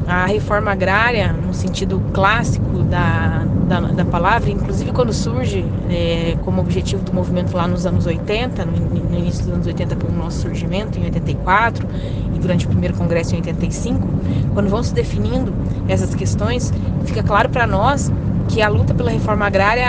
[0.10, 6.62] A reforma agrária, no sentido clássico da, da, da palavra, inclusive quando surge é, como
[6.62, 10.42] objetivo do movimento lá nos anos 80, no, no início dos anos 80 pelo nosso
[10.42, 11.88] surgimento, em 84,
[12.36, 14.08] e durante o primeiro congresso em 85,
[14.56, 15.54] quando vão se definindo
[15.88, 16.74] essas questões,
[17.06, 18.12] fica claro para nós
[18.48, 19.86] que a luta pela reforma agrária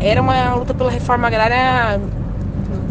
[0.00, 2.00] era uma luta pela reforma agrária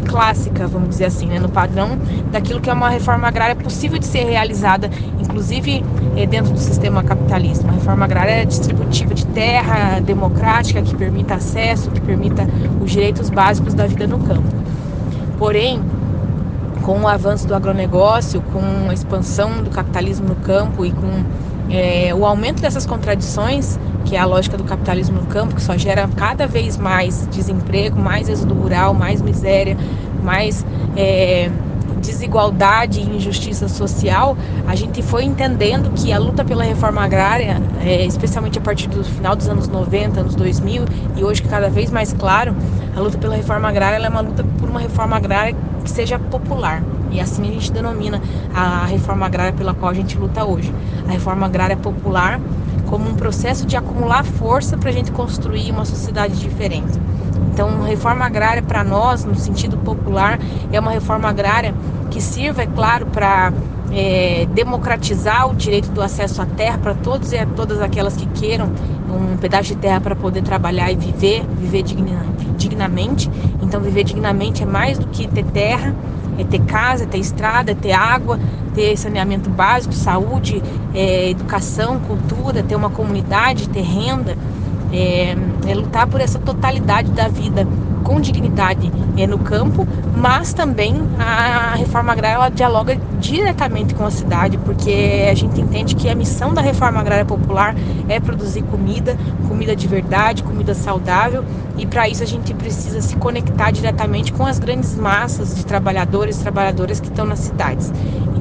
[0.04, 1.98] clássica, vamos dizer assim, né, no padrão
[2.30, 4.90] daquilo que é uma reforma agrária possível de ser realizada,
[5.20, 5.84] inclusive
[6.16, 7.64] é, dentro do sistema capitalista.
[7.64, 12.46] Uma reforma agrária distributiva de terra, democrática, que permita acesso, que permita
[12.80, 14.48] os direitos básicos da vida no campo.
[15.38, 15.80] Porém,
[16.82, 21.24] com o avanço do agronegócio, com a expansão do capitalismo no campo e com
[21.70, 25.76] é, o aumento dessas contradições, que é a lógica do capitalismo no campo, que só
[25.76, 29.76] gera cada vez mais desemprego, mais êxodo rural, mais miséria,
[30.22, 30.64] mais
[30.96, 31.50] é,
[32.00, 34.36] desigualdade e injustiça social,
[34.66, 39.02] a gente foi entendendo que a luta pela reforma agrária, é, especialmente a partir do
[39.02, 40.84] final dos anos 90, anos 2000,
[41.16, 42.54] e hoje que cada vez mais claro,
[42.94, 46.82] a luta pela reforma agrária é uma luta por uma reforma agrária que seja popular.
[47.10, 48.20] E assim a gente denomina
[48.54, 50.72] a reforma agrária pela qual a gente luta hoje.
[51.08, 52.40] A reforma agrária popular
[52.86, 56.98] como um processo de acumular força para a gente construir uma sociedade diferente.
[57.52, 60.38] Então, reforma agrária para nós, no sentido popular,
[60.72, 61.74] é uma reforma agrária
[62.10, 63.52] que sirva, é claro, para
[63.92, 68.70] é, democratizar o direito do acesso à terra para todos e todas aquelas que queiram
[69.08, 72.24] um pedaço de terra para poder trabalhar e viver, viver digna,
[72.56, 73.30] dignamente.
[73.62, 75.94] Então, viver dignamente é mais do que ter terra,
[76.38, 78.38] é ter casa, é ter estrada, é ter água,
[78.74, 80.62] ter saneamento básico, saúde,
[80.94, 84.36] é, educação, cultura, ter uma comunidade, ter renda,
[84.92, 85.36] é,
[85.66, 87.66] é lutar por essa totalidade da vida
[88.06, 89.86] com dignidade é, no campo,
[90.16, 95.96] mas também a reforma agrária ela dialoga diretamente com a cidade, porque a gente entende
[95.96, 97.74] que a missão da reforma agrária popular
[98.08, 99.16] é produzir comida,
[99.48, 101.44] comida de verdade, comida saudável,
[101.76, 106.38] e para isso a gente precisa se conectar diretamente com as grandes massas de trabalhadores
[106.38, 107.92] trabalhadoras que estão nas cidades.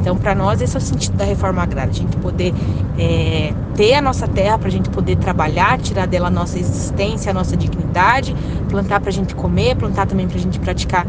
[0.06, 2.54] Então, para nós, esse é o sentido da reforma agrária, a gente poder
[2.96, 7.32] é, ter a nossa terra, para a gente poder trabalhar, tirar dela a nossa existência,
[7.32, 8.36] a nossa dignidade,
[8.70, 11.08] plantar para a gente comer, plantar também para a gente praticar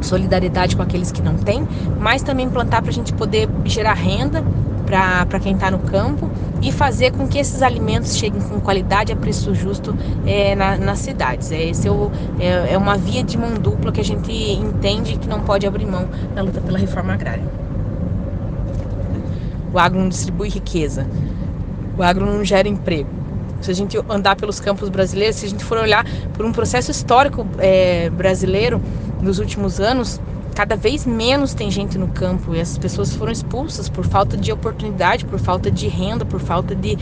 [0.00, 1.64] solidariedade com aqueles que não têm,
[2.00, 4.42] mas também plantar para a gente poder gerar renda
[4.84, 6.28] para quem está no campo
[6.60, 10.98] e fazer com que esses alimentos cheguem com qualidade a preço justo é, na, nas
[10.98, 11.52] cidades.
[11.52, 12.10] É, esse é, o,
[12.40, 15.86] é, é uma via de mão dupla que a gente entende que não pode abrir
[15.86, 17.65] mão na luta pela reforma agrária.
[19.72, 21.06] O agro não distribui riqueza.
[21.96, 23.08] O agro não gera emprego.
[23.60, 26.04] Se a gente andar pelos campos brasileiros, se a gente for olhar
[26.34, 28.80] por um processo histórico é, brasileiro
[29.20, 30.20] nos últimos anos,
[30.54, 34.52] cada vez menos tem gente no campo e as pessoas foram expulsas por falta de
[34.52, 36.96] oportunidade, por falta de renda, por falta de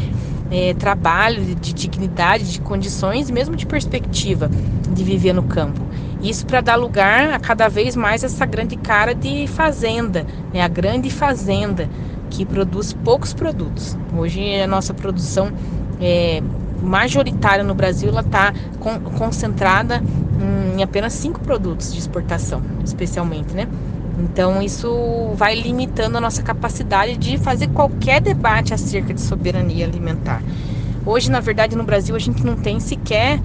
[0.50, 4.50] é, trabalho, de, de dignidade, de condições, mesmo de perspectiva
[4.92, 5.80] de viver no campo.
[6.22, 10.62] Isso para dar lugar a cada vez mais essa grande cara de fazenda, né?
[10.62, 11.88] a grande fazenda
[12.36, 13.96] que produz poucos produtos.
[14.16, 15.52] Hoje a nossa produção
[16.00, 16.42] é,
[16.82, 20.02] majoritária no Brasil ela está con concentrada
[20.76, 23.68] em apenas cinco produtos de exportação, especialmente, né?
[24.18, 30.42] Então isso vai limitando a nossa capacidade de fazer qualquer debate acerca de soberania alimentar.
[31.06, 33.40] Hoje, na verdade, no Brasil a gente não tem sequer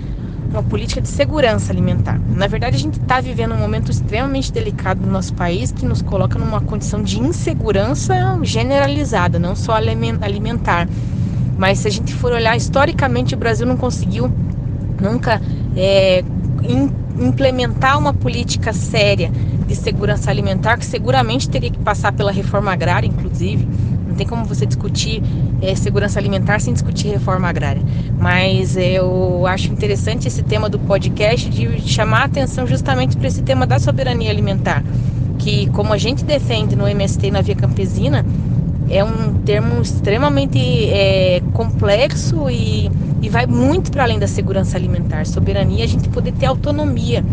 [0.50, 2.20] uma política de segurança alimentar.
[2.36, 6.02] Na verdade, a gente está vivendo um momento extremamente delicado no nosso país que nos
[6.02, 10.88] coloca numa condição de insegurança generalizada, não só alimentar.
[11.58, 14.32] Mas se a gente for olhar historicamente, o Brasil não conseguiu
[15.00, 15.42] nunca
[15.76, 16.24] é,
[17.20, 19.32] implementar uma política séria
[19.68, 23.68] de segurança alimentar, que seguramente teria que passar pela reforma agrária, inclusive.
[24.20, 25.24] Tem como você discutir
[25.62, 27.82] é, segurança alimentar sem discutir reforma agrária.
[28.20, 33.42] Mas eu acho interessante esse tema do podcast de chamar a atenção justamente para esse
[33.42, 34.84] tema da soberania alimentar,
[35.38, 38.26] que como a gente defende no MST na Via Campesina,
[38.90, 40.60] é um termo extremamente
[40.90, 42.90] é, complexo e,
[43.22, 45.26] e vai muito para além da segurança alimentar.
[45.26, 47.24] Soberania a gente poder ter autonomia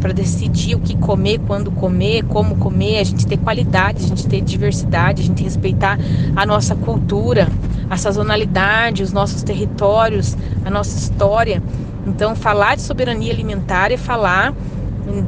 [0.00, 4.26] para decidir o que comer, quando comer, como comer, a gente ter qualidade, a gente
[4.26, 5.98] ter diversidade, a gente respeitar
[6.36, 7.48] a nossa cultura,
[7.88, 11.62] a sazonalidade, os nossos territórios, a nossa história.
[12.06, 14.54] Então, falar de soberania alimentar é falar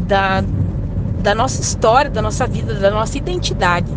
[0.07, 0.45] da,
[1.22, 3.89] da nossa história, da nossa vida, da nossa identidade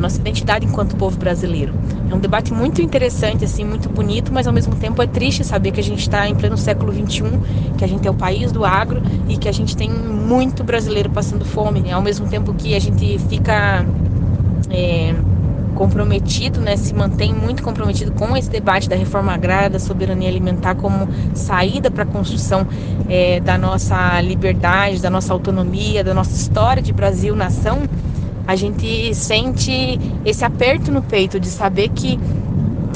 [0.00, 1.74] da nossa identidade enquanto povo brasileiro.
[2.10, 5.70] É um debate muito interessante, assim, muito bonito, mas ao mesmo tempo é triste saber
[5.70, 7.24] que a gente está em pleno século XXI,
[7.76, 11.10] que a gente é o país do agro e que a gente tem muito brasileiro
[11.10, 11.92] passando fome, né?
[11.92, 13.84] ao mesmo tempo que a gente fica
[14.70, 15.14] é,
[15.74, 20.74] comprometido, né, se mantém muito comprometido com esse debate da reforma agrária, da soberania alimentar
[20.74, 22.66] como saída para a construção
[23.08, 27.82] é, da nossa liberdade, da nossa autonomia, da nossa história de Brasil-nação
[28.50, 32.18] a gente sente esse aperto no peito de saber que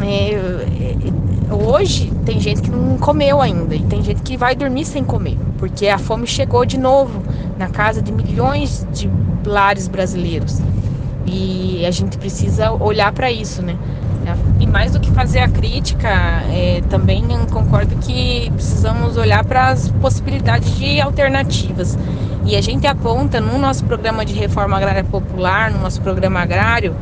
[0.02, 5.04] é, hoje tem gente que não comeu ainda e tem gente que vai dormir sem
[5.04, 7.22] comer, porque a fome chegou de novo
[7.56, 9.08] na casa de milhões de
[9.46, 10.60] lares brasileiros.
[11.24, 13.76] E a gente precisa olhar para isso, né?
[14.58, 16.08] E mais do que fazer a crítica,
[16.50, 21.96] é, também concordo que precisamos olhar para as possibilidades de alternativas.
[22.46, 26.94] E a gente aponta no nosso programa de reforma agrária popular, no nosso programa agrário,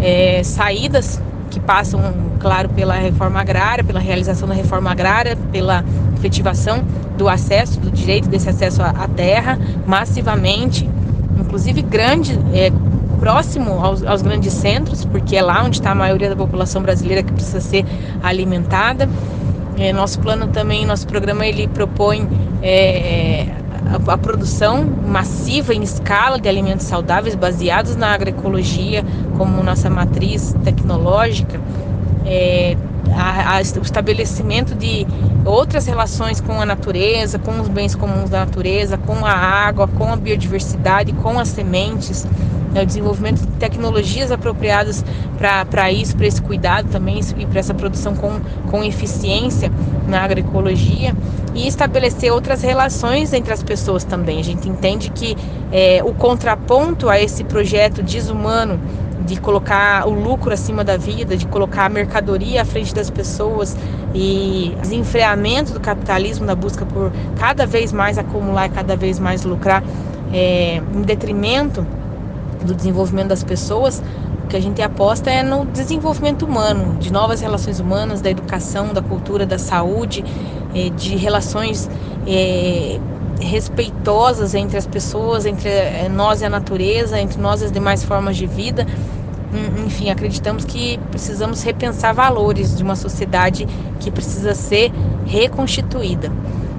[0.00, 1.20] é, saídas
[1.50, 2.00] que passam,
[2.38, 5.84] claro, pela reforma agrária, pela realização da reforma agrária, pela
[6.16, 6.82] efetivação
[7.18, 10.88] do acesso, do direito desse acesso à terra, massivamente,
[11.38, 12.72] inclusive grande, é,
[13.18, 17.22] próximo aos, aos, grandes centros, porque é lá onde está a maioria da população brasileira
[17.22, 17.84] que precisa ser
[18.22, 19.08] alimentada.
[19.76, 22.28] É, nosso plano também, nosso programa, ele propõe
[22.62, 23.46] é,
[24.08, 29.04] a, produção massiva em escala de alimentos saudáveis baseados na agroecologia
[29.36, 31.60] como nossa matriz tecnológica.
[32.26, 32.76] É,
[33.14, 35.06] a, a, o estabelecimento de
[35.44, 40.12] outras relações com a natureza, com os bens comuns da natureza, com a água, com
[40.12, 42.26] a biodiversidade, com as sementes,
[42.78, 45.04] né, o desenvolvimento de tecnologias apropriadas
[45.36, 49.70] para isso, para esse cuidado também e para essa produção com, com eficiência
[50.06, 51.14] na agroecologia
[51.54, 54.38] e estabelecer outras relações entre as pessoas também.
[54.38, 55.36] A gente entende que
[55.72, 58.80] é, o contraponto a esse projeto desumano
[59.26, 63.76] de colocar o lucro acima da vida, de colocar a mercadoria à frente das pessoas
[64.14, 69.82] e desenfreamento do capitalismo na busca por cada vez mais acumular cada vez mais lucrar
[70.32, 71.86] é, em detrimento
[72.64, 74.02] do desenvolvimento das pessoas,
[74.44, 78.92] o que a gente aposta é no desenvolvimento humano, de novas relações humanas, da educação,
[78.92, 80.24] da cultura, da saúde,
[80.74, 81.88] é, de relações
[82.26, 82.98] é,
[83.40, 88.02] respeitosas entre as pessoas, entre é, nós e a natureza, entre nós e as demais
[88.02, 88.86] formas de vida.
[89.86, 93.66] Enfim, acreditamos que precisamos repensar valores de uma sociedade
[93.98, 94.92] que precisa ser
[95.24, 96.30] reconstituída.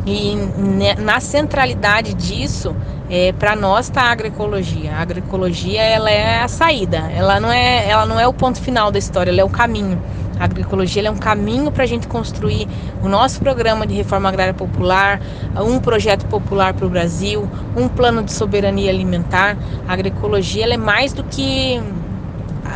[0.05, 0.36] E
[1.01, 2.75] na centralidade disso,
[3.10, 4.93] é, para nós está a agroecologia.
[4.93, 8.91] A agroecologia ela é a saída, ela não é, ela não é o ponto final
[8.91, 9.99] da história, ela é o caminho.
[10.39, 12.66] A agroecologia é um caminho para a gente construir
[13.03, 15.20] o nosso programa de reforma agrária popular,
[15.57, 19.57] um projeto popular para o Brasil, um plano de soberania alimentar.
[19.86, 21.82] A agroecologia é mais do que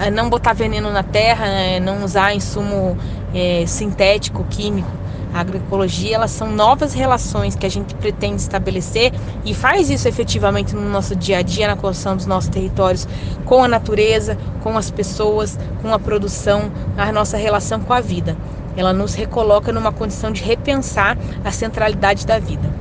[0.02, 2.98] é, não botar veneno na terra, é, não usar insumo
[3.34, 5.03] é, sintético, químico.
[5.34, 9.12] A agroecologia, elas são novas relações que a gente pretende estabelecer
[9.44, 13.08] e faz isso efetivamente no nosso dia a dia, na construção dos nossos territórios,
[13.46, 18.38] com a natureza, com as pessoas, com a produção, a nossa relação com a vida.
[18.78, 22.72] Ela nos recoloca numa condição de repensar a centralidade da vida.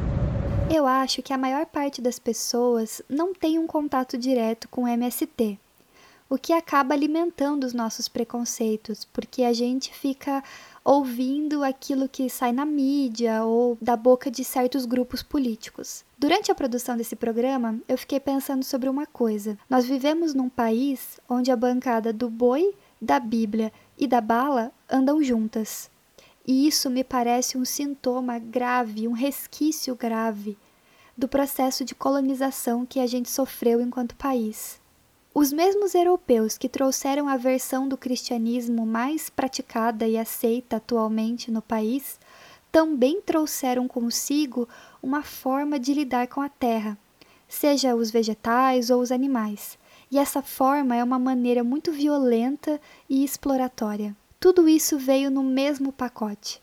[0.71, 4.89] Eu acho que a maior parte das pessoas não tem um contato direto com o
[4.89, 5.59] MST,
[6.31, 10.43] o que acaba alimentando os nossos preconceitos, porque a gente fica
[10.85, 16.05] ouvindo aquilo que sai na mídia ou da boca de certos grupos políticos.
[16.19, 19.59] Durante a produção desse programa, eu fiquei pensando sobre uma coisa.
[19.69, 25.23] Nós vivemos num país onde a bancada do boi, da Bíblia e da bala andam
[25.23, 25.91] juntas.
[26.47, 30.59] E isso me parece um sintoma grave, um resquício grave
[31.17, 34.82] do processo de colonização que a gente sofreu enquanto país.
[35.35, 41.63] Os mesmos europeus que trouxeram a versão do cristianismo mais praticada e aceita atualmente no
[41.63, 42.21] país
[42.71, 44.69] também trouxeram consigo
[45.03, 46.99] uma forma de lidar com a terra,
[47.49, 49.79] seja os vegetais ou os animais.
[50.11, 52.79] E essa forma é uma maneira muito violenta
[53.09, 54.15] e exploratória.
[54.39, 56.63] Tudo isso veio no mesmo pacote.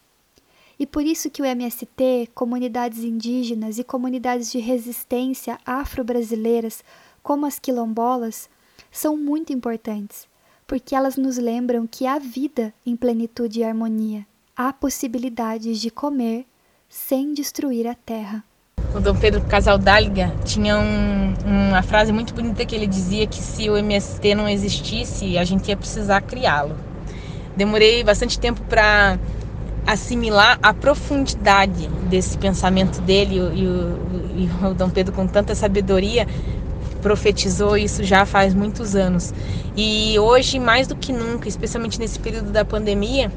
[0.79, 6.83] E por isso que o MST, comunidades indígenas e comunidades de resistência afro-brasileiras,
[7.23, 8.47] como as quilombolas,
[8.91, 10.27] são muito importantes,
[10.67, 14.25] porque elas nos lembram que há vida em plenitude e harmonia.
[14.55, 16.45] Há possibilidades de comer
[16.87, 18.43] sem destruir a terra.
[18.93, 23.69] O Dom Pedro Casaldáliga tinha um, uma frase muito bonita que ele dizia que se
[23.69, 26.75] o MST não existisse, a gente ia precisar criá-lo.
[27.55, 29.19] Demorei bastante tempo para
[29.85, 33.99] assimilar a profundidade desse pensamento dele e o, e, o,
[34.35, 36.27] e o Dom Pedro com tanta sabedoria
[37.01, 39.33] profetizou isso já faz muitos anos.
[39.75, 43.31] E hoje, mais do que nunca, especialmente nesse período da pandemia,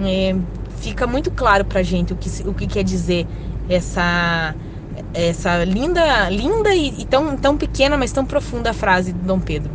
[0.00, 0.36] é,
[0.80, 3.26] fica muito claro para a gente o que, o que quer dizer
[3.68, 4.54] essa
[5.14, 9.70] essa linda, linda e, e, tão, tão pequena, mas tão profunda frase de Dom Pedro.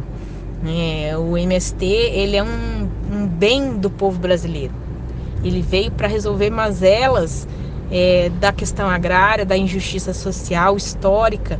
[0.66, 4.74] É, o MST ele é um, um, bem do povo brasileiro.
[5.44, 7.48] Ele veio para resolver mazelas
[7.92, 11.60] é, da questão agrária, da injustiça social, histórica,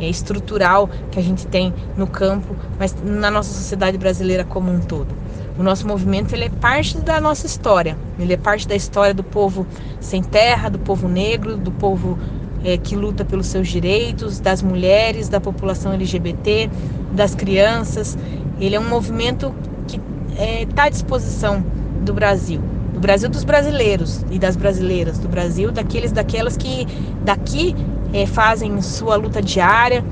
[0.00, 5.14] estrutural que a gente tem no campo, mas na nossa sociedade brasileira como um todo.
[5.58, 9.22] O nosso movimento ele é parte da nossa história, ele é parte da história do
[9.22, 9.66] povo
[10.00, 12.18] sem terra, do povo negro, do povo
[12.64, 16.68] é, que luta pelos seus direitos, das mulheres, da população LGBT,
[17.12, 18.18] das crianças.
[18.58, 19.54] Ele é um movimento
[19.86, 20.00] que
[20.32, 21.64] está é, tá à disposição
[22.04, 22.60] do Brasil
[22.94, 26.86] do Brasil dos brasileiros e das brasileiras, do Brasil daqueles daquelas que
[27.24, 27.74] daqui
[28.14, 30.04] é, fazem sua luta diária,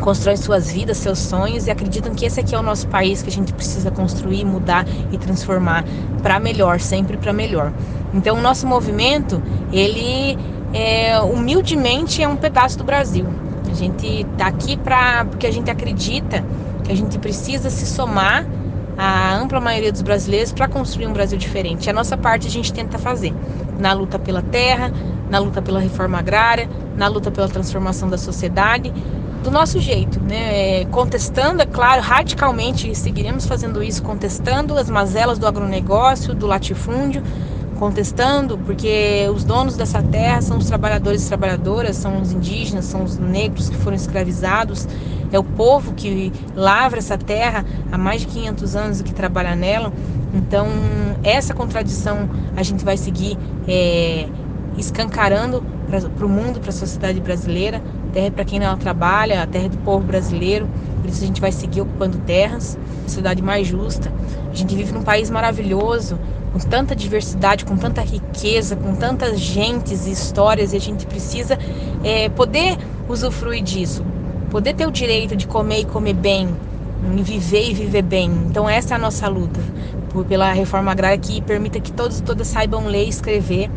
[0.00, 3.30] constroem suas vidas, seus sonhos e acreditam que esse aqui é o nosso país que
[3.30, 5.84] a gente precisa construir, mudar e transformar
[6.22, 7.72] para melhor, sempre para melhor.
[8.12, 10.38] Então, o nosso movimento, ele
[10.74, 13.26] é, humildemente é um pedaço do Brasil.
[13.70, 16.44] A gente está aqui para porque a gente acredita
[16.84, 18.46] que a gente precisa se somar
[18.98, 21.88] à ampla maioria dos brasileiros para construir um Brasil diferente.
[21.88, 23.32] A nossa parte a gente tenta fazer
[23.78, 24.92] na luta pela terra,
[25.34, 28.94] na luta pela reforma agrária, na luta pela transformação da sociedade,
[29.42, 30.84] do nosso jeito, né?
[30.92, 37.20] Contestando, é claro, radicalmente seguiremos fazendo isso, contestando as mazelas do agronegócio, do latifúndio,
[37.80, 43.02] contestando, porque os donos dessa terra são os trabalhadores e trabalhadoras, são os indígenas, são
[43.02, 44.86] os negros que foram escravizados,
[45.32, 49.56] é o povo que lavra essa terra há mais de 500 anos e que trabalha
[49.56, 49.92] nela.
[50.32, 50.68] Então,
[51.24, 54.28] essa contradição a gente vai seguir é,
[54.76, 55.62] escancarando
[56.16, 57.82] para o mundo, para a sociedade brasileira.
[58.12, 60.68] Terra para quem não trabalha, a terra do povo brasileiro.
[61.00, 64.12] Por isso a gente vai seguir ocupando terras, sociedade mais justa.
[64.50, 66.18] A gente vive num país maravilhoso,
[66.52, 71.58] com tanta diversidade, com tanta riqueza, com tantas gentes e histórias, e a gente precisa
[72.02, 74.04] é, poder usufruir disso,
[74.50, 76.48] poder ter o direito de comer e comer bem,
[77.22, 78.30] viver e viver bem.
[78.46, 79.60] Então essa é a nossa luta
[80.22, 83.68] pela reforma agrária que permita que todos e todas saibam ler e escrever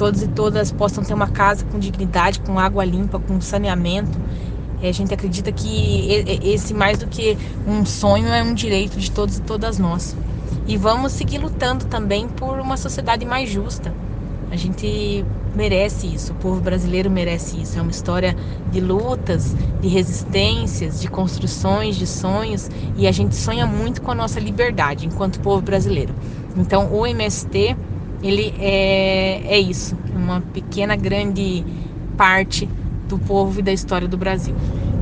[0.00, 4.18] todos e todas possam ter uma casa com dignidade, com água limpa, com saneamento.
[4.82, 6.08] A gente acredita que
[6.42, 7.36] esse, mais do que
[7.66, 10.16] um sonho, é um direito de todos e todas nós.
[10.66, 13.92] E vamos seguir lutando também por uma sociedade mais justa.
[14.50, 15.22] A gente
[15.54, 17.78] merece isso, o povo brasileiro merece isso.
[17.78, 18.34] É uma história
[18.72, 24.14] de lutas, de resistências, de construções, de sonhos, e a gente sonha muito com a
[24.14, 26.14] nossa liberdade enquanto povo brasileiro.
[26.56, 27.76] Então, o MST
[28.22, 31.64] ele é, é isso, uma pequena, grande
[32.16, 32.68] parte
[33.08, 34.54] do povo e da história do Brasil.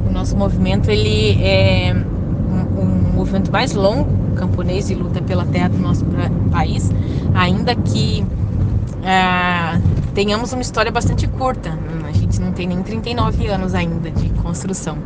[0.09, 5.69] O nosso movimento ele é um, um movimento mais longo camponês de luta pela terra
[5.69, 6.05] do nosso
[6.51, 6.91] país,
[7.35, 8.25] ainda que
[9.05, 9.81] ah,
[10.15, 11.77] tenhamos uma história bastante curta.
[12.07, 14.97] A gente não tem nem 39 anos ainda de construção.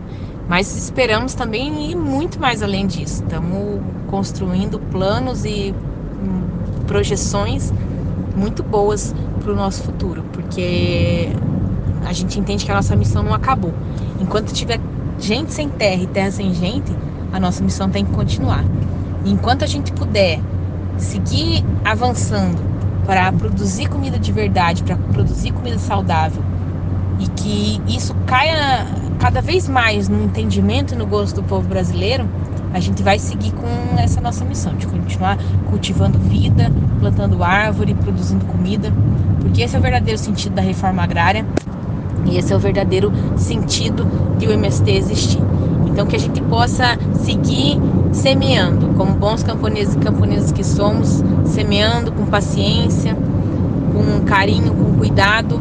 [0.49, 3.23] Mas esperamos também ir muito mais além disso.
[3.23, 5.75] Estamos construindo planos e
[6.23, 6.43] hum,
[6.87, 7.73] projeções
[8.37, 11.29] muito boas para o nosso futuro, porque
[12.05, 13.73] a gente entende que a nossa missão não acabou.
[14.21, 14.81] Enquanto tiver
[15.19, 16.93] gente sem terra e terra sem gente,
[17.33, 18.65] a nossa missão tem que continuar.
[19.25, 20.41] Enquanto a gente puder
[20.99, 22.61] seguir avançando
[23.07, 26.43] para produzir comida de verdade, para produzir comida saudável
[27.19, 28.87] e que isso caia
[29.19, 32.29] cada vez mais no entendimento e no gosto do povo brasileiro,
[32.73, 35.39] a gente vai seguir com essa nossa missão de continuar
[35.69, 36.71] cultivando vida,
[37.01, 38.93] plantando árvore, produzindo comida,
[39.41, 41.45] porque esse é o verdadeiro sentido da reforma agrária
[42.25, 44.07] e esse é o verdadeiro sentido
[44.39, 45.43] de o MST existir.
[45.87, 47.79] Então que a gente possa seguir
[48.13, 55.61] semeando, como bons camponeses e camponesas que somos, semeando com paciência, com carinho, com cuidado,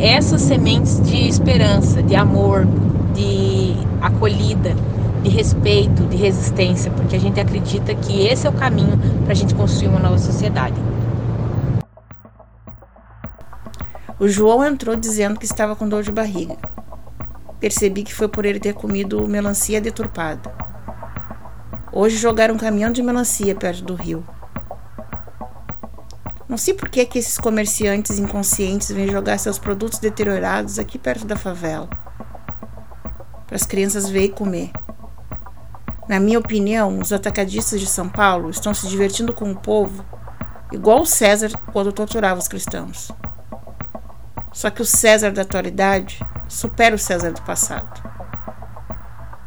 [0.00, 2.66] essas sementes de esperança, de amor,
[3.14, 4.74] de acolhida,
[5.22, 9.34] de respeito, de resistência, porque a gente acredita que esse é o caminho para a
[9.34, 10.80] gente construir uma nova sociedade.
[14.18, 16.56] O João entrou dizendo que estava com dor de barriga.
[17.58, 20.52] Percebi que foi por ele ter comido melancia deturpada.
[21.92, 24.24] Hoje jogaram um caminhão de melancia perto do rio.
[26.48, 31.24] Não sei por que, que esses comerciantes inconscientes vêm jogar seus produtos deteriorados aqui perto
[31.24, 31.88] da favela.
[33.46, 34.70] Para as crianças verem comer.
[36.10, 40.04] Na minha opinião, os atacadistas de São Paulo estão se divertindo com o povo,
[40.72, 43.12] igual o César quando torturava os cristãos.
[44.52, 46.18] Só que o César da atualidade
[46.48, 48.02] supera o César do passado.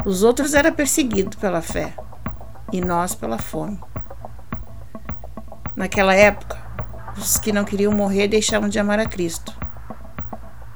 [0.05, 1.93] Os outros eram perseguidos pela fé
[2.71, 3.77] e nós pela fome.
[5.75, 6.57] Naquela época,
[7.17, 9.53] os que não queriam morrer deixavam de amar a Cristo.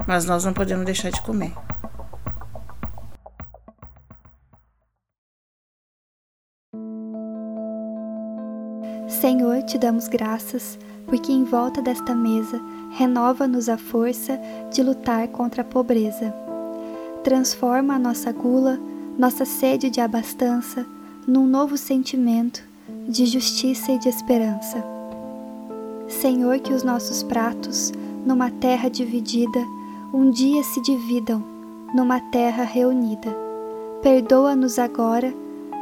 [0.06, 1.54] Mas nós não podemos deixar de comer.
[9.20, 12.62] Senhor, te damos graças, porque em volta desta mesa
[12.92, 14.38] renova-nos a força
[14.70, 16.32] de lutar contra a pobreza.
[17.24, 18.78] Transforma a nossa gula,
[19.18, 20.86] nossa sede de abastança,
[21.26, 22.62] num novo sentimento
[23.08, 24.84] de justiça e de esperança.
[26.06, 27.92] Senhor, que os nossos pratos,
[28.24, 29.58] numa terra dividida,
[30.14, 31.42] um dia se dividam
[31.92, 33.36] numa terra reunida.
[34.00, 35.34] Perdoa-nos agora,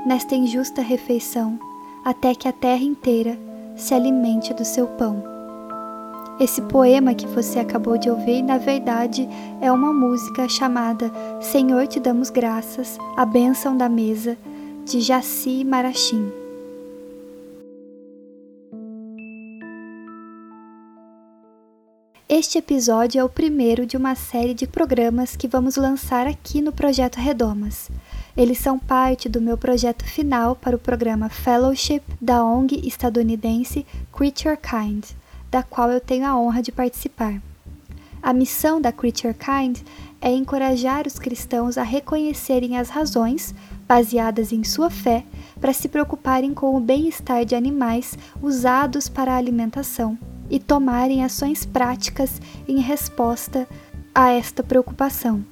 [0.07, 1.66] nesta injusta refeição
[2.07, 3.37] até que a terra inteira
[3.77, 5.25] se alimente do seu pão.
[6.39, 9.29] Esse poema que você acabou de ouvir, na verdade,
[9.61, 11.11] é uma música chamada
[11.41, 14.39] Senhor te damos graças, a bênção da mesa,
[14.85, 16.31] de Jaci Marachim.
[22.29, 26.71] Este episódio é o primeiro de uma série de programas que vamos lançar aqui no
[26.71, 27.91] Projeto Redomas.
[28.37, 34.59] Eles são parte do meu projeto final para o programa Fellowship da ONG estadunidense Creature
[34.59, 35.07] Kind,
[35.51, 37.41] da qual eu tenho a honra de participar.
[38.23, 39.79] A missão da Creature Kind
[40.21, 43.55] é encorajar os cristãos a reconhecerem as razões,
[43.89, 45.25] baseadas em sua fé,
[45.59, 50.19] para se preocuparem com o bem-estar de animais usados para a alimentação
[50.51, 52.39] e tomarem ações práticas
[52.69, 53.67] em resposta
[54.15, 55.43] a esta preocupação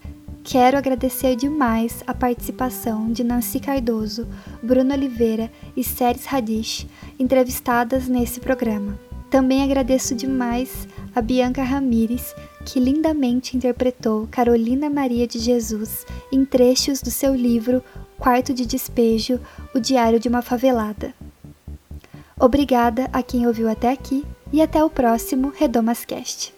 [0.44, 4.28] Quero agradecer demais a participação de Nancy Cardoso,
[4.62, 6.86] Bruno Oliveira e Séries Radish,
[7.18, 8.98] entrevistadas nesse programa.
[9.30, 12.34] Também agradeço demais a Bianca Ramires,
[12.66, 17.82] que lindamente interpretou Carolina Maria de Jesus em trechos do seu livro
[18.18, 19.40] Quarto de Despejo
[19.74, 21.14] O Diário de uma Favelada.
[22.38, 26.53] Obrigada a quem ouviu até aqui e até o próximo Redomascast.